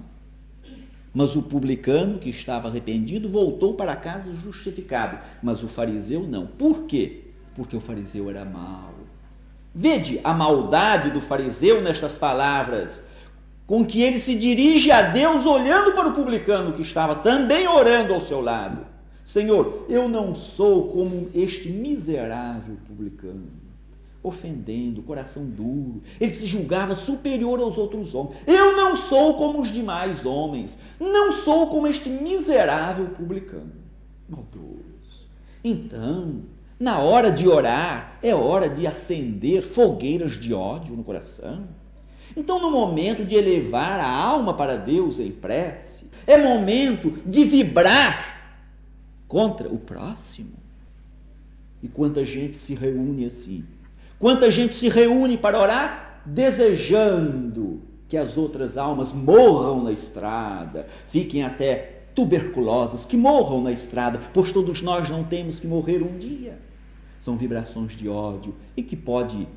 [1.14, 5.18] Mas o publicano, que estava arrependido, voltou para casa justificado.
[5.40, 6.46] Mas o fariseu não.
[6.46, 7.22] Por quê?
[7.54, 8.92] Porque o fariseu era mau.
[9.72, 13.00] Vede a maldade do fariseu nestas palavras.
[13.66, 18.12] com que ele se dirige a Deus olhando para o publicano que estava também orando
[18.12, 18.84] ao seu lado.
[19.24, 23.46] Senhor, eu não sou como este miserável publicano,
[24.24, 26.02] ofendendo, coração duro.
[26.18, 28.38] Ele se julgava superior aos outros homens.
[28.46, 30.78] Eu não sou como os demais homens.
[30.98, 33.70] Não sou como este miserável publicano.
[34.26, 35.28] Maldoso.
[35.62, 36.42] Então,
[36.80, 41.68] na hora de orar, é hora de acender fogueiras de ódio no coração.
[42.34, 48.56] Então, no momento de elevar a alma para Deus em prece, é momento de vibrar
[49.28, 50.54] contra o próximo.
[51.82, 53.62] E quanta gente se reúne assim?
[54.18, 61.42] Quanta gente se reúne para orar desejando que as outras almas morram na estrada, fiquem
[61.42, 66.58] até tuberculosas, que morram na estrada, pois todos nós não temos que morrer um dia
[67.24, 69.48] são vibrações de ódio e que pode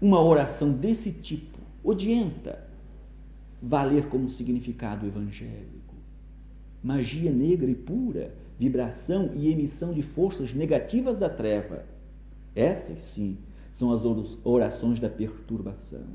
[0.00, 2.64] uma oração desse tipo, odienta,
[3.60, 5.94] valer como significado evangélico.
[6.82, 11.84] Magia negra e pura, vibração e emissão de forças negativas da treva.
[12.54, 13.38] Essas sim
[13.74, 14.02] são as
[14.44, 16.06] orações da perturbação,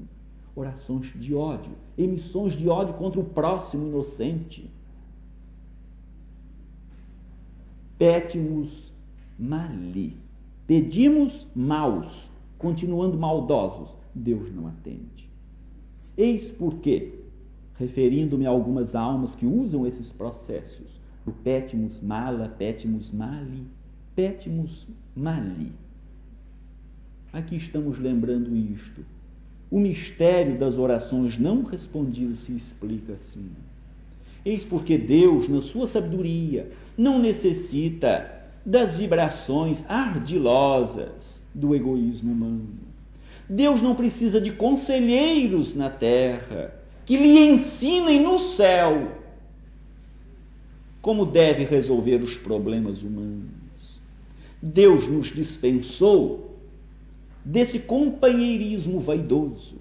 [0.56, 4.70] orações de ódio, emissões de ódio contra o próximo inocente.
[7.98, 8.92] Pétimos
[9.38, 10.28] mali
[10.68, 15.30] Pedimos maus, continuando maldosos, Deus não atende.
[16.18, 17.14] Eis porque,
[17.76, 23.66] referindo-me a algumas almas que usam esses processos, o pétimus mala, pétimus mali,
[24.14, 24.86] pétimus
[25.16, 25.72] mali.
[27.32, 29.06] Aqui estamos lembrando isto.
[29.70, 33.50] O mistério das orações não respondidas se explica assim.
[34.46, 38.34] Eis porque Deus, na sua sabedoria, não necessita
[38.66, 42.68] das vibrações ardilosas do egoísmo humano.
[43.50, 46.74] Deus não precisa de conselheiros na terra
[47.06, 49.18] que lhe ensinem no céu
[51.02, 53.48] como deve resolver os problemas humanos.
[54.62, 56.47] Deus nos dispensou
[57.48, 59.78] desse companheirismo vaidoso.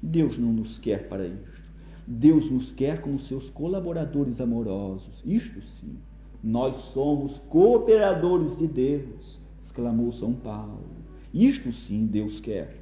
[0.00, 1.58] Deus não nos quer para isto.
[2.06, 5.22] Deus nos quer como seus colaboradores amorosos.
[5.26, 5.98] Isto sim.
[6.42, 10.86] Nós somos cooperadores de Deus, exclamou São Paulo.
[11.34, 12.74] Isto sim Deus quer.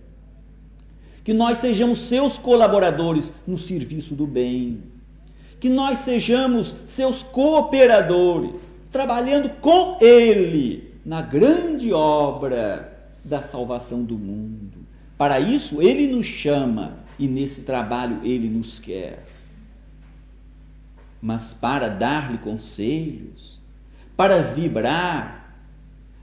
[1.24, 4.80] Que nós sejamos seus colaboradores no serviço do bem.
[5.58, 12.92] Que nós sejamos seus cooperadores, trabalhando com Ele na grande obra
[13.24, 14.84] da salvação do mundo.
[15.16, 19.24] Para isso, Ele nos chama e nesse trabalho Ele nos quer
[21.26, 23.58] mas para dar-lhe conselhos,
[24.16, 25.56] para vibrar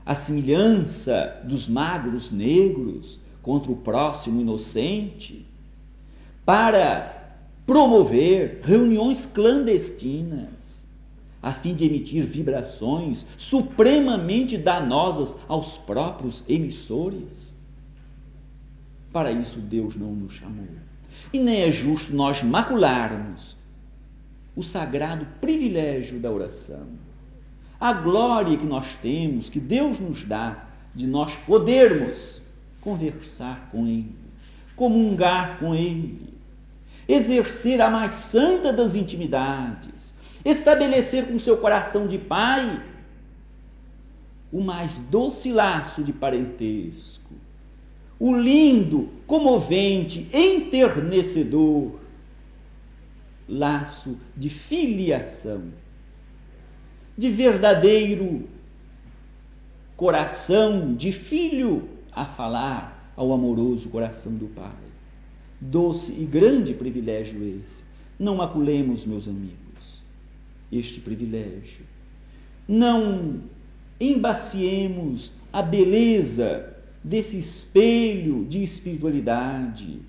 [0.06, 5.44] a semelhança dos magros negros contra o próximo inocente,
[6.44, 7.34] para
[7.66, 10.48] promover reuniões clandestinas,
[11.44, 17.54] a fim de emitir vibrações supremamente danosas aos próprios emissores.
[19.12, 20.64] Para isso Deus não nos chamou.
[21.34, 23.58] E nem é justo nós macularmos
[24.56, 26.86] o sagrado privilégio da oração.
[27.78, 32.40] A glória que nós temos, que Deus nos dá, de nós podermos
[32.80, 34.16] conversar com Ele,
[34.74, 36.32] comungar com Ele,
[37.06, 40.14] exercer a mais santa das intimidades,
[40.44, 42.82] estabelecer com seu coração de pai
[44.52, 47.32] o mais doce laço de parentesco,
[48.18, 51.98] o lindo, comovente, enternecedor
[53.48, 55.62] laço de filiação,
[57.16, 58.48] de verdadeiro
[59.96, 64.72] coração de filho a falar ao amoroso coração do Pai.
[65.60, 67.84] Doce e grande privilégio esse.
[68.18, 69.63] Não maculemos, meus amigos,
[70.78, 71.84] este privilégio.
[72.66, 73.40] Não
[74.00, 80.00] embaciemos a beleza desse espelho de espiritualidade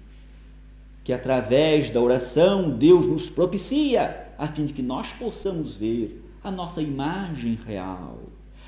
[1.06, 6.50] que através da oração Deus nos propicia, a fim de que nós possamos ver a
[6.50, 8.20] nossa imagem real,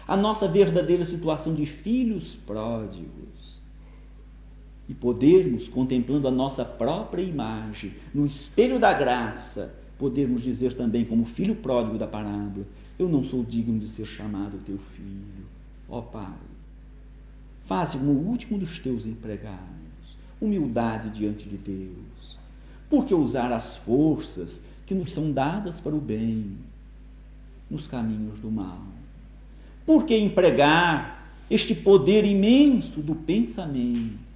[0.08, 3.58] a nossa verdadeira situação de filhos pródigos.
[4.88, 11.26] E podermos, contemplando a nossa própria imagem no espelho da graça, podermos dizer também, como
[11.26, 12.66] filho pródigo da parábola:
[12.98, 15.46] Eu não sou digno de ser chamado teu filho.
[15.90, 16.34] Ó Pai,
[17.66, 19.88] faze como o último dos teus empregados
[20.40, 22.40] humildade diante de Deus.
[22.90, 26.58] Por que usar as forças que nos são dadas para o bem
[27.70, 28.82] nos caminhos do mal?
[29.86, 34.27] Por que empregar este poder imenso do pensamento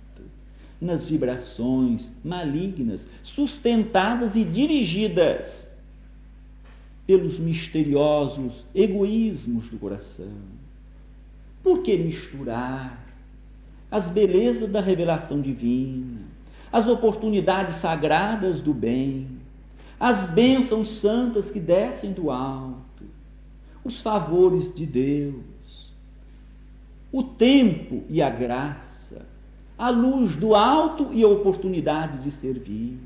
[0.82, 5.68] nas vibrações malignas, sustentadas e dirigidas
[7.06, 10.34] pelos misteriosos egoísmos do coração.
[11.62, 13.06] Por que misturar
[13.92, 16.22] as belezas da revelação divina,
[16.72, 19.28] as oportunidades sagradas do bem,
[20.00, 23.04] as bênçãos santas que descem do alto,
[23.84, 25.92] os favores de Deus,
[27.12, 29.26] o tempo e a graça,
[29.82, 33.00] a luz do alto e a oportunidade de servir,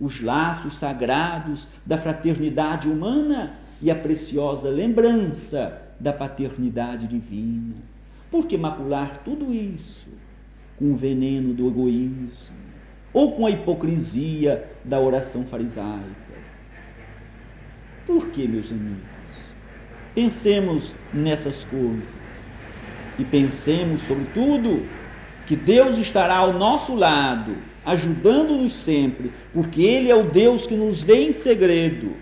[0.00, 7.76] os laços sagrados da fraternidade humana e a preciosa lembrança da paternidade divina.
[8.28, 10.08] Por que macular tudo isso
[10.76, 12.56] com o veneno do egoísmo
[13.12, 16.32] ou com a hipocrisia da oração farisaica?
[18.04, 18.98] Por que, meus amigos?
[20.12, 22.48] Pensemos nessas coisas
[23.16, 24.82] e pensemos, sobretudo,
[25.46, 31.02] que Deus estará ao nosso lado, ajudando-nos sempre, porque Ele é o Deus que nos
[31.02, 32.16] vê em segredo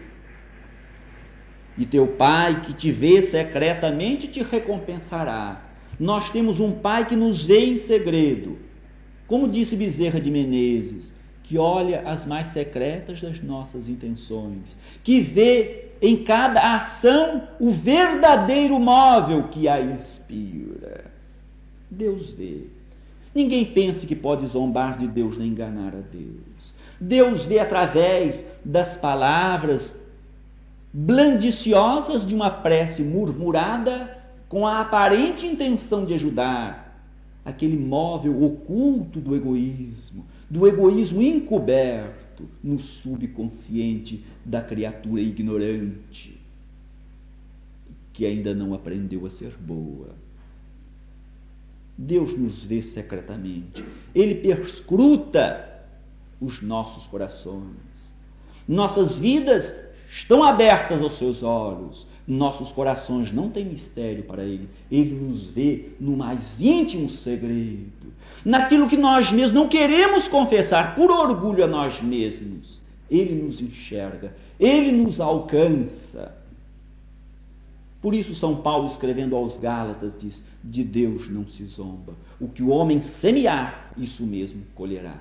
[1.80, 5.62] e teu Pai que te vê secretamente te recompensará.
[5.98, 8.58] Nós temos um Pai que nos vê em segredo.
[9.26, 11.10] Como disse Bezerra de Menezes,
[11.42, 18.78] que olha as mais secretas das nossas intenções, que vê em cada ação o verdadeiro
[18.78, 21.10] móvel que a inspira.
[21.90, 22.64] Deus vê.
[23.34, 26.74] Ninguém pense que pode zombar de Deus nem enganar a Deus.
[27.00, 29.96] Deus vê através das palavras
[30.92, 34.18] blandiciosas de uma prece murmurada
[34.48, 37.06] com a aparente intenção de ajudar,
[37.44, 46.40] aquele móvel oculto do egoísmo, do egoísmo encoberto no subconsciente da criatura ignorante
[48.20, 50.10] que ainda não aprendeu a ser boa.
[52.02, 53.84] Deus nos vê secretamente,
[54.14, 55.68] Ele perscruta
[56.40, 57.76] os nossos corações.
[58.66, 59.70] Nossas vidas
[60.08, 62.06] estão abertas aos seus olhos.
[62.26, 64.66] Nossos corações não têm mistério para Ele.
[64.90, 68.14] Ele nos vê no mais íntimo segredo,
[68.46, 72.80] naquilo que nós mesmos não queremos confessar por orgulho a nós mesmos.
[73.10, 76.39] Ele nos enxerga, Ele nos alcança.
[78.00, 82.14] Por isso, São Paulo, escrevendo aos Gálatas, diz: De Deus não se zomba.
[82.40, 85.18] O que o homem semear, isso mesmo colherá.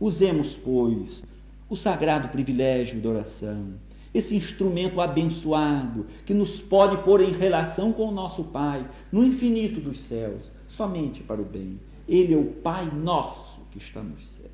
[0.00, 1.22] Usemos, pois,
[1.68, 3.74] o sagrado privilégio da oração,
[4.14, 9.80] esse instrumento abençoado que nos pode pôr em relação com o nosso Pai no infinito
[9.80, 11.78] dos céus, somente para o bem.
[12.08, 14.50] Ele é o Pai nosso que está nos céus.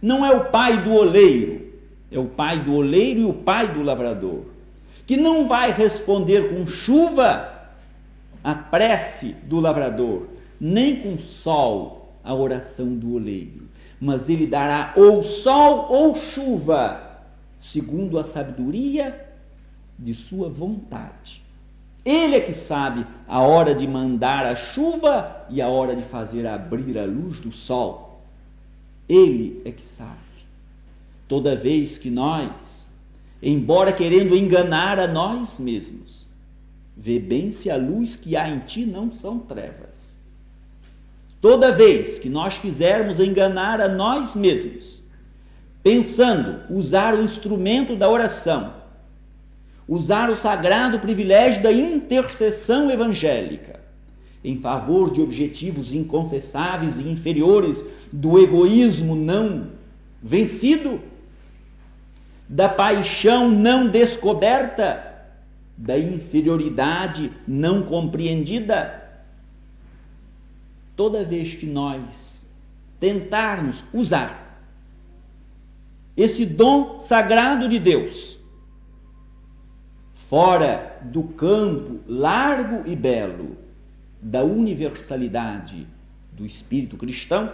[0.00, 1.72] Não é o Pai do oleiro,
[2.10, 4.44] é o Pai do oleiro e o Pai do lavrador,
[5.06, 7.52] que não vai responder com chuva
[8.42, 10.26] a prece do lavrador,
[10.60, 13.66] nem com sol a oração do oleiro
[14.00, 17.20] mas ele dará ou sol ou chuva,
[17.58, 19.28] segundo a sabedoria
[19.98, 21.42] de sua vontade.
[22.04, 26.46] Ele é que sabe a hora de mandar a chuva e a hora de fazer
[26.46, 28.20] abrir a luz do sol.
[29.08, 30.14] Ele é que sabe.
[31.26, 32.75] Toda vez que nós,
[33.48, 36.26] embora querendo enganar a nós mesmos,
[36.96, 40.16] vê bem se a luz que há em ti não são trevas.
[41.40, 45.00] Toda vez que nós quisermos enganar a nós mesmos,
[45.80, 48.72] pensando usar o instrumento da oração,
[49.86, 53.78] usar o sagrado privilégio da intercessão evangélica
[54.42, 59.68] em favor de objetivos inconfessáveis e inferiores do egoísmo não
[60.22, 61.00] vencido,
[62.48, 65.14] da paixão não descoberta,
[65.76, 69.02] da inferioridade não compreendida,
[70.94, 72.46] toda vez que nós
[72.98, 74.58] tentarmos usar
[76.16, 78.38] esse dom sagrado de Deus
[80.30, 83.58] fora do campo largo e belo
[84.20, 85.86] da universalidade
[86.32, 87.52] do espírito cristão,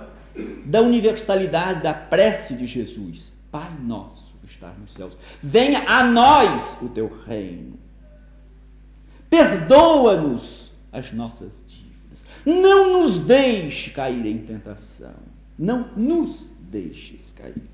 [0.64, 6.76] da universalidade da prece de Jesus, Pai nosso que está nos céus, venha a nós
[6.82, 7.78] o teu reino.
[9.30, 11.52] Perdoa-nos as nossas
[12.44, 15.14] não nos deixe cair em tentação.
[15.58, 17.70] Não nos deixes cair.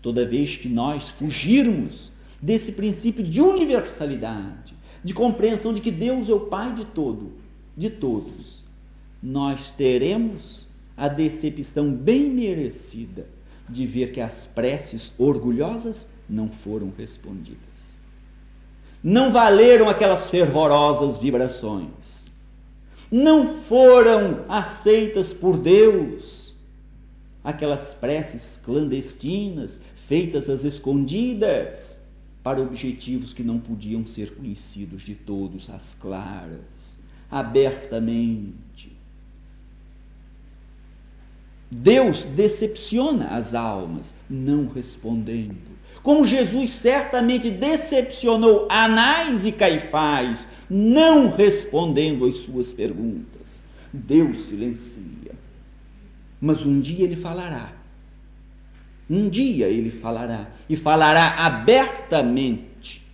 [0.00, 6.32] Toda vez que nós fugirmos desse princípio de universalidade, de compreensão de que Deus é
[6.32, 7.32] o Pai de todo,
[7.76, 8.64] de todos,
[9.20, 13.26] nós teremos a decepção bem merecida
[13.68, 17.58] de ver que as preces orgulhosas não foram respondidas.
[19.02, 22.28] Não valeram aquelas fervorosas vibrações
[23.10, 26.48] Não foram aceitas por Deus
[27.48, 31.98] aquelas preces clandestinas, feitas às escondidas,
[32.42, 36.98] para objetivos que não podiam ser conhecidos de todos às claras,
[37.30, 38.97] abertamente.
[41.70, 45.78] Deus decepciona as almas, não respondendo.
[46.02, 53.60] Como Jesus certamente decepcionou Anás e Caifás, não respondendo às suas perguntas.
[53.92, 55.32] Deus silencia.
[56.40, 57.72] Mas um dia ele falará.
[59.10, 60.48] Um dia ele falará.
[60.68, 63.04] E falará abertamente.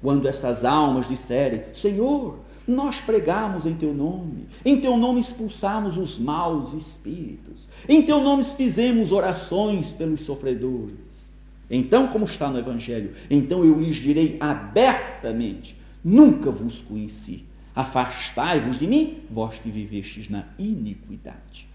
[0.00, 6.18] Quando estas almas disserem: Senhor, nós pregamos em teu nome, em teu nome expulsamos os
[6.18, 11.30] maus espíritos, em teu nome fizemos orações pelos sofredores.
[11.70, 17.44] Então, como está no Evangelho, então eu lhes direi abertamente: nunca vos conheci.
[17.74, 21.66] Afastai-vos de mim, vós que vivestes na iniquidade.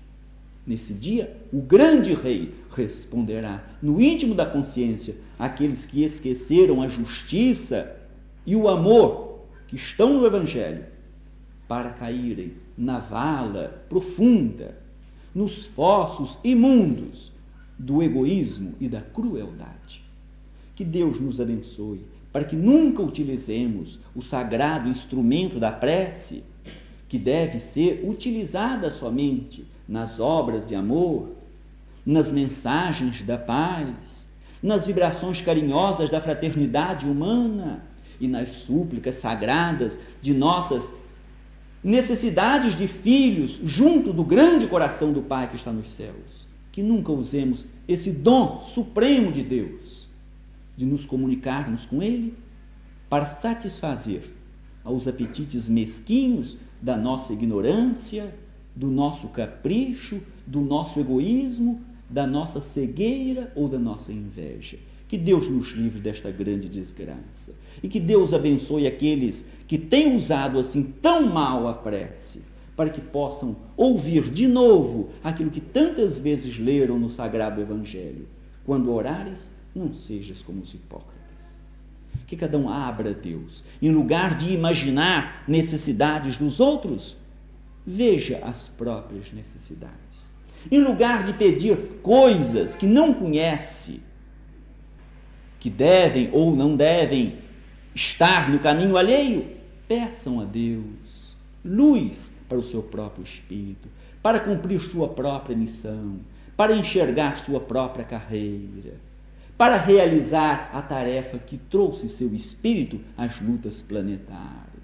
[0.68, 7.96] Nesse dia, o grande rei responderá no íntimo da consciência àqueles que esqueceram a justiça
[8.46, 9.27] e o amor
[9.68, 10.86] que estão no Evangelho
[11.68, 14.78] para caírem na vala profunda,
[15.36, 17.32] nos fossos imundos
[17.78, 20.02] do egoísmo e da crueldade.
[20.76, 26.44] Que Deus nos abençoe para que nunca utilizemos o sagrado instrumento da prece,
[27.10, 31.30] que deve ser utilizada somente nas obras de amor,
[32.06, 34.28] nas mensagens da paz,
[34.62, 37.87] nas vibrações carinhosas da fraternidade humana
[38.20, 40.92] e nas súplicas sagradas de nossas
[41.84, 46.48] necessidades de filhos junto do grande coração do Pai que está nos céus.
[46.72, 50.08] Que nunca usemos esse dom supremo de Deus
[50.76, 52.36] de nos comunicarmos com Ele
[53.10, 54.32] para satisfazer
[54.84, 58.34] aos apetites mesquinhos da nossa ignorância,
[58.76, 64.78] do nosso capricho, do nosso egoísmo, da nossa cegueira ou da nossa inveja.
[65.08, 67.54] Que Deus nos livre desta grande desgraça.
[67.82, 72.42] E que Deus abençoe aqueles que têm usado assim tão mal a prece,
[72.76, 78.28] para que possam ouvir de novo aquilo que tantas vezes leram no Sagrado Evangelho.
[78.66, 81.16] Quando orares, não sejas como os hipócritas.
[82.28, 83.64] Que cada um abra Deus.
[83.82, 87.16] Em lugar de imaginar necessidades dos outros,
[87.86, 90.30] veja as próprias necessidades.
[90.70, 94.02] Em lugar de pedir coisas que não conhece,
[95.60, 97.36] que devem ou não devem
[97.94, 99.46] estar no caminho alheio,
[99.88, 101.18] peçam a Deus
[101.64, 103.90] luz para o seu próprio espírito,
[104.22, 106.20] para cumprir sua própria missão,
[106.56, 108.96] para enxergar sua própria carreira,
[109.58, 114.78] para realizar a tarefa que trouxe seu espírito às lutas planetárias.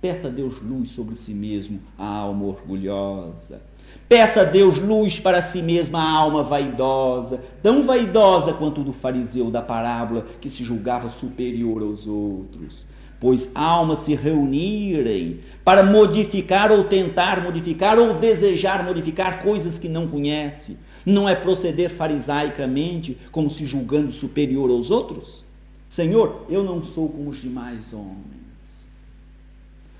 [0.00, 3.62] Peça a Deus luz sobre si mesmo, a alma orgulhosa.
[4.08, 9.50] Peça a Deus luz para si mesma a alma vaidosa, tão vaidosa quanto do fariseu
[9.50, 12.84] da parábola que se julgava superior aos outros.
[13.20, 20.08] Pois almas se reunirem para modificar ou tentar modificar ou desejar modificar coisas que não
[20.08, 20.76] conhece,
[21.06, 25.44] não é proceder farisaicamente como se julgando superior aos outros?
[25.88, 28.86] Senhor, eu não sou como os demais homens.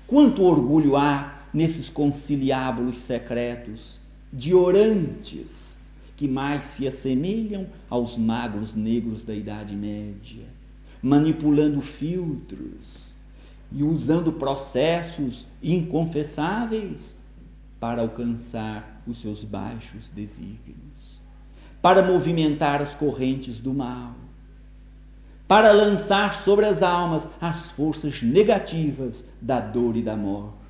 [0.07, 3.99] Quanto orgulho há nesses conciliábulos secretos
[4.31, 5.77] de orantes
[6.15, 10.45] que mais se assemelham aos magos negros da Idade Média,
[11.01, 13.13] manipulando filtros
[13.71, 17.17] e usando processos inconfessáveis
[17.79, 21.19] para alcançar os seus baixos desígnios,
[21.81, 24.13] para movimentar as correntes do mal,
[25.47, 30.60] para lançar sobre as almas as forças negativas da dor e da morte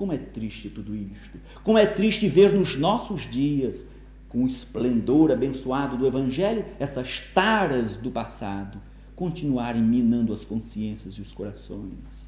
[0.00, 1.38] como é triste tudo isto.
[1.62, 3.86] Como é triste ver nos nossos dias,
[4.30, 8.80] com o esplendor abençoado do Evangelho, essas taras do passado
[9.14, 12.26] continuarem minando as consciências e os corações.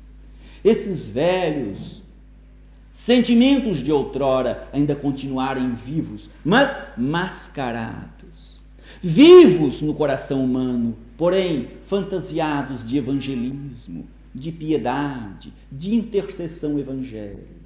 [0.62, 2.02] Esses velhos
[2.90, 8.60] sentimentos de outrora ainda continuarem vivos, mas mascarados.
[9.02, 17.61] Vivos no coração humano, porém fantasiados de evangelismo, de piedade, de intercessão evangélica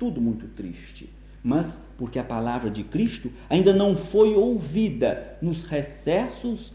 [0.00, 1.08] tudo muito triste.
[1.44, 6.72] Mas porque a palavra de Cristo ainda não foi ouvida nos recessos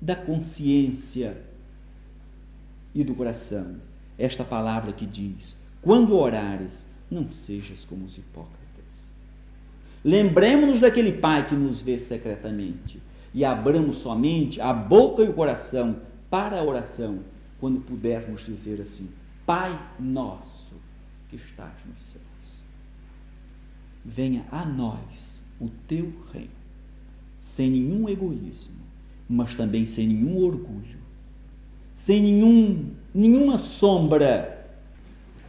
[0.00, 1.36] da consciência
[2.94, 3.76] e do coração.
[4.18, 9.12] Esta palavra que diz: quando orares, não sejas como os hipócritas.
[10.04, 13.00] Lembremos-nos daquele Pai que nos vê secretamente
[13.32, 15.96] e abramos somente a boca e o coração
[16.28, 17.20] para a oração
[17.60, 19.08] quando pudermos dizer assim:
[19.46, 20.74] Pai nosso
[21.28, 22.31] que estás nos céus.
[24.04, 26.50] Venha a nós o teu reino,
[27.40, 28.74] sem nenhum egoísmo,
[29.28, 30.98] mas também sem nenhum orgulho,
[32.04, 34.66] sem nenhum, nenhuma sombra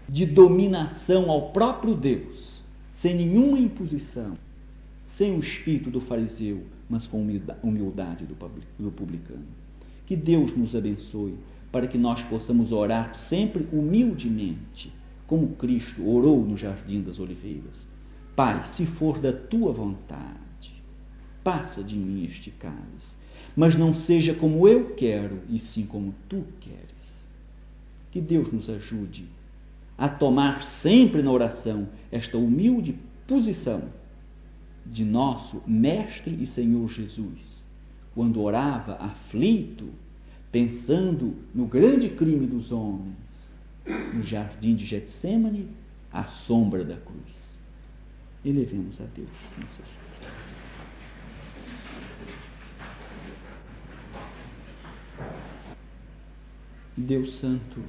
[0.07, 2.61] de dominação ao próprio Deus,
[2.93, 4.37] sem nenhuma imposição,
[5.05, 7.25] sem o espírito do fariseu, mas com
[7.63, 9.45] humildade do publicano.
[10.05, 11.35] Que Deus nos abençoe
[11.71, 14.91] para que nós possamos orar sempre humildemente,
[15.25, 17.87] como Cristo orou no jardim das oliveiras.
[18.35, 20.73] Pai, se for da tua vontade,
[21.43, 23.15] passa de mim este cálice,
[23.55, 27.25] mas não seja como eu quero, e sim como tu queres.
[28.11, 29.25] Que Deus nos ajude
[29.97, 32.95] a tomar sempre na oração esta humilde
[33.27, 33.83] posição
[34.85, 37.63] de nosso Mestre e Senhor Jesus,
[38.13, 39.89] quando orava aflito,
[40.51, 43.53] pensando no grande crime dos homens,
[44.13, 45.67] no jardim de Getsemane,
[46.11, 47.42] à sombra da cruz.
[48.45, 49.87] Elevemos a Deus nossas
[56.95, 57.79] Deus Santo,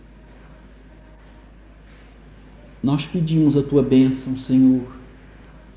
[2.82, 4.86] nós pedimos a tua bênção, Senhor,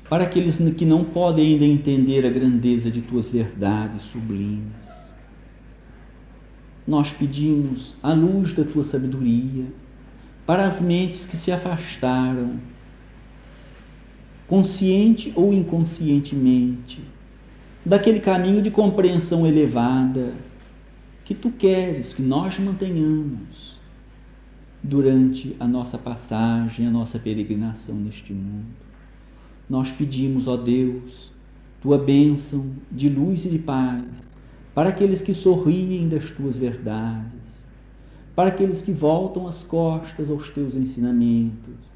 [0.08, 4.72] para aqueles que não podem ainda entender a grandeza de tuas verdades sublimes.
[6.86, 9.66] Nós pedimos a luz da tua sabedoria
[10.46, 12.58] para as mentes que se afastaram,
[14.48, 17.00] consciente ou inconscientemente,
[17.84, 20.34] daquele caminho de compreensão elevada
[21.24, 23.78] que tu queres que nós mantenhamos
[24.82, 28.66] durante a nossa passagem, a nossa peregrinação neste mundo.
[29.68, 31.30] Nós pedimos, ó Deus,
[31.82, 34.04] tua bênção de luz e de paz
[34.74, 37.66] para aqueles que sorriem das tuas verdades,
[38.34, 41.87] para aqueles que voltam as costas aos teus ensinamentos,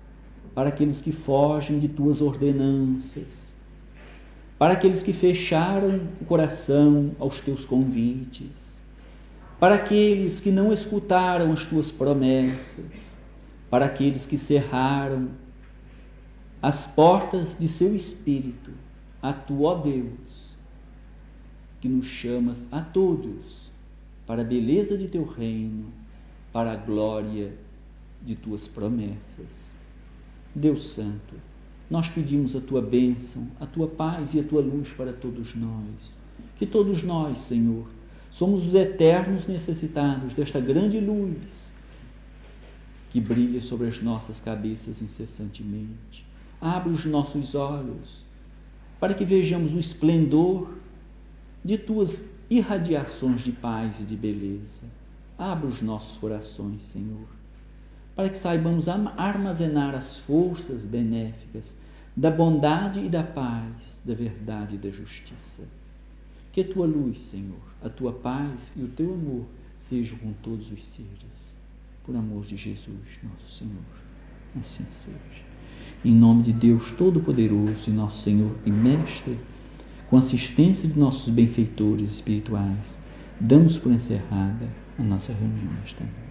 [0.55, 3.53] para aqueles que fogem de tuas ordenanças,
[4.59, 8.81] para aqueles que fecharam o coração aos teus convites,
[9.59, 13.13] para aqueles que não escutaram as tuas promessas,
[13.71, 15.31] para aqueles que cerraram
[16.61, 18.71] as portas de seu espírito,
[19.21, 20.57] a tu, ó Deus,
[21.81, 23.73] que nos chamas a todos
[24.27, 25.87] para a beleza de teu reino,
[26.53, 27.53] para a glória
[28.21, 29.72] de tuas promessas.
[30.55, 31.35] Deus Santo,
[31.91, 36.17] nós pedimos a tua bênção, a tua paz e a tua luz para todos nós.
[36.57, 37.87] Que todos nós, Senhor,
[38.31, 41.73] somos os eternos necessitados desta grande luz
[43.11, 46.25] que brilha sobre as nossas cabeças incessantemente
[46.63, 48.25] Abre os nossos olhos
[49.01, 50.73] para que vejamos o esplendor
[51.65, 54.87] de tuas irradiações de paz e de beleza.
[55.37, 57.27] Abre os nossos corações, Senhor,
[58.15, 61.75] para que saibamos armazenar as forças benéficas
[62.15, 65.63] da bondade e da paz, da verdade e da justiça.
[66.53, 69.47] Que a tua luz, Senhor, a tua paz e o teu amor
[69.79, 71.57] sejam com todos os seres.
[72.05, 73.83] Por amor de Jesus, nosso Senhor.
[74.61, 75.53] Assim seja
[76.05, 79.39] em nome de Deus Todo-Poderoso e nosso Senhor e Mestre,
[80.11, 82.99] com assistência de nossos benfeitores espirituais,
[83.41, 86.22] damos por encerrada a nossa reunião esta noite.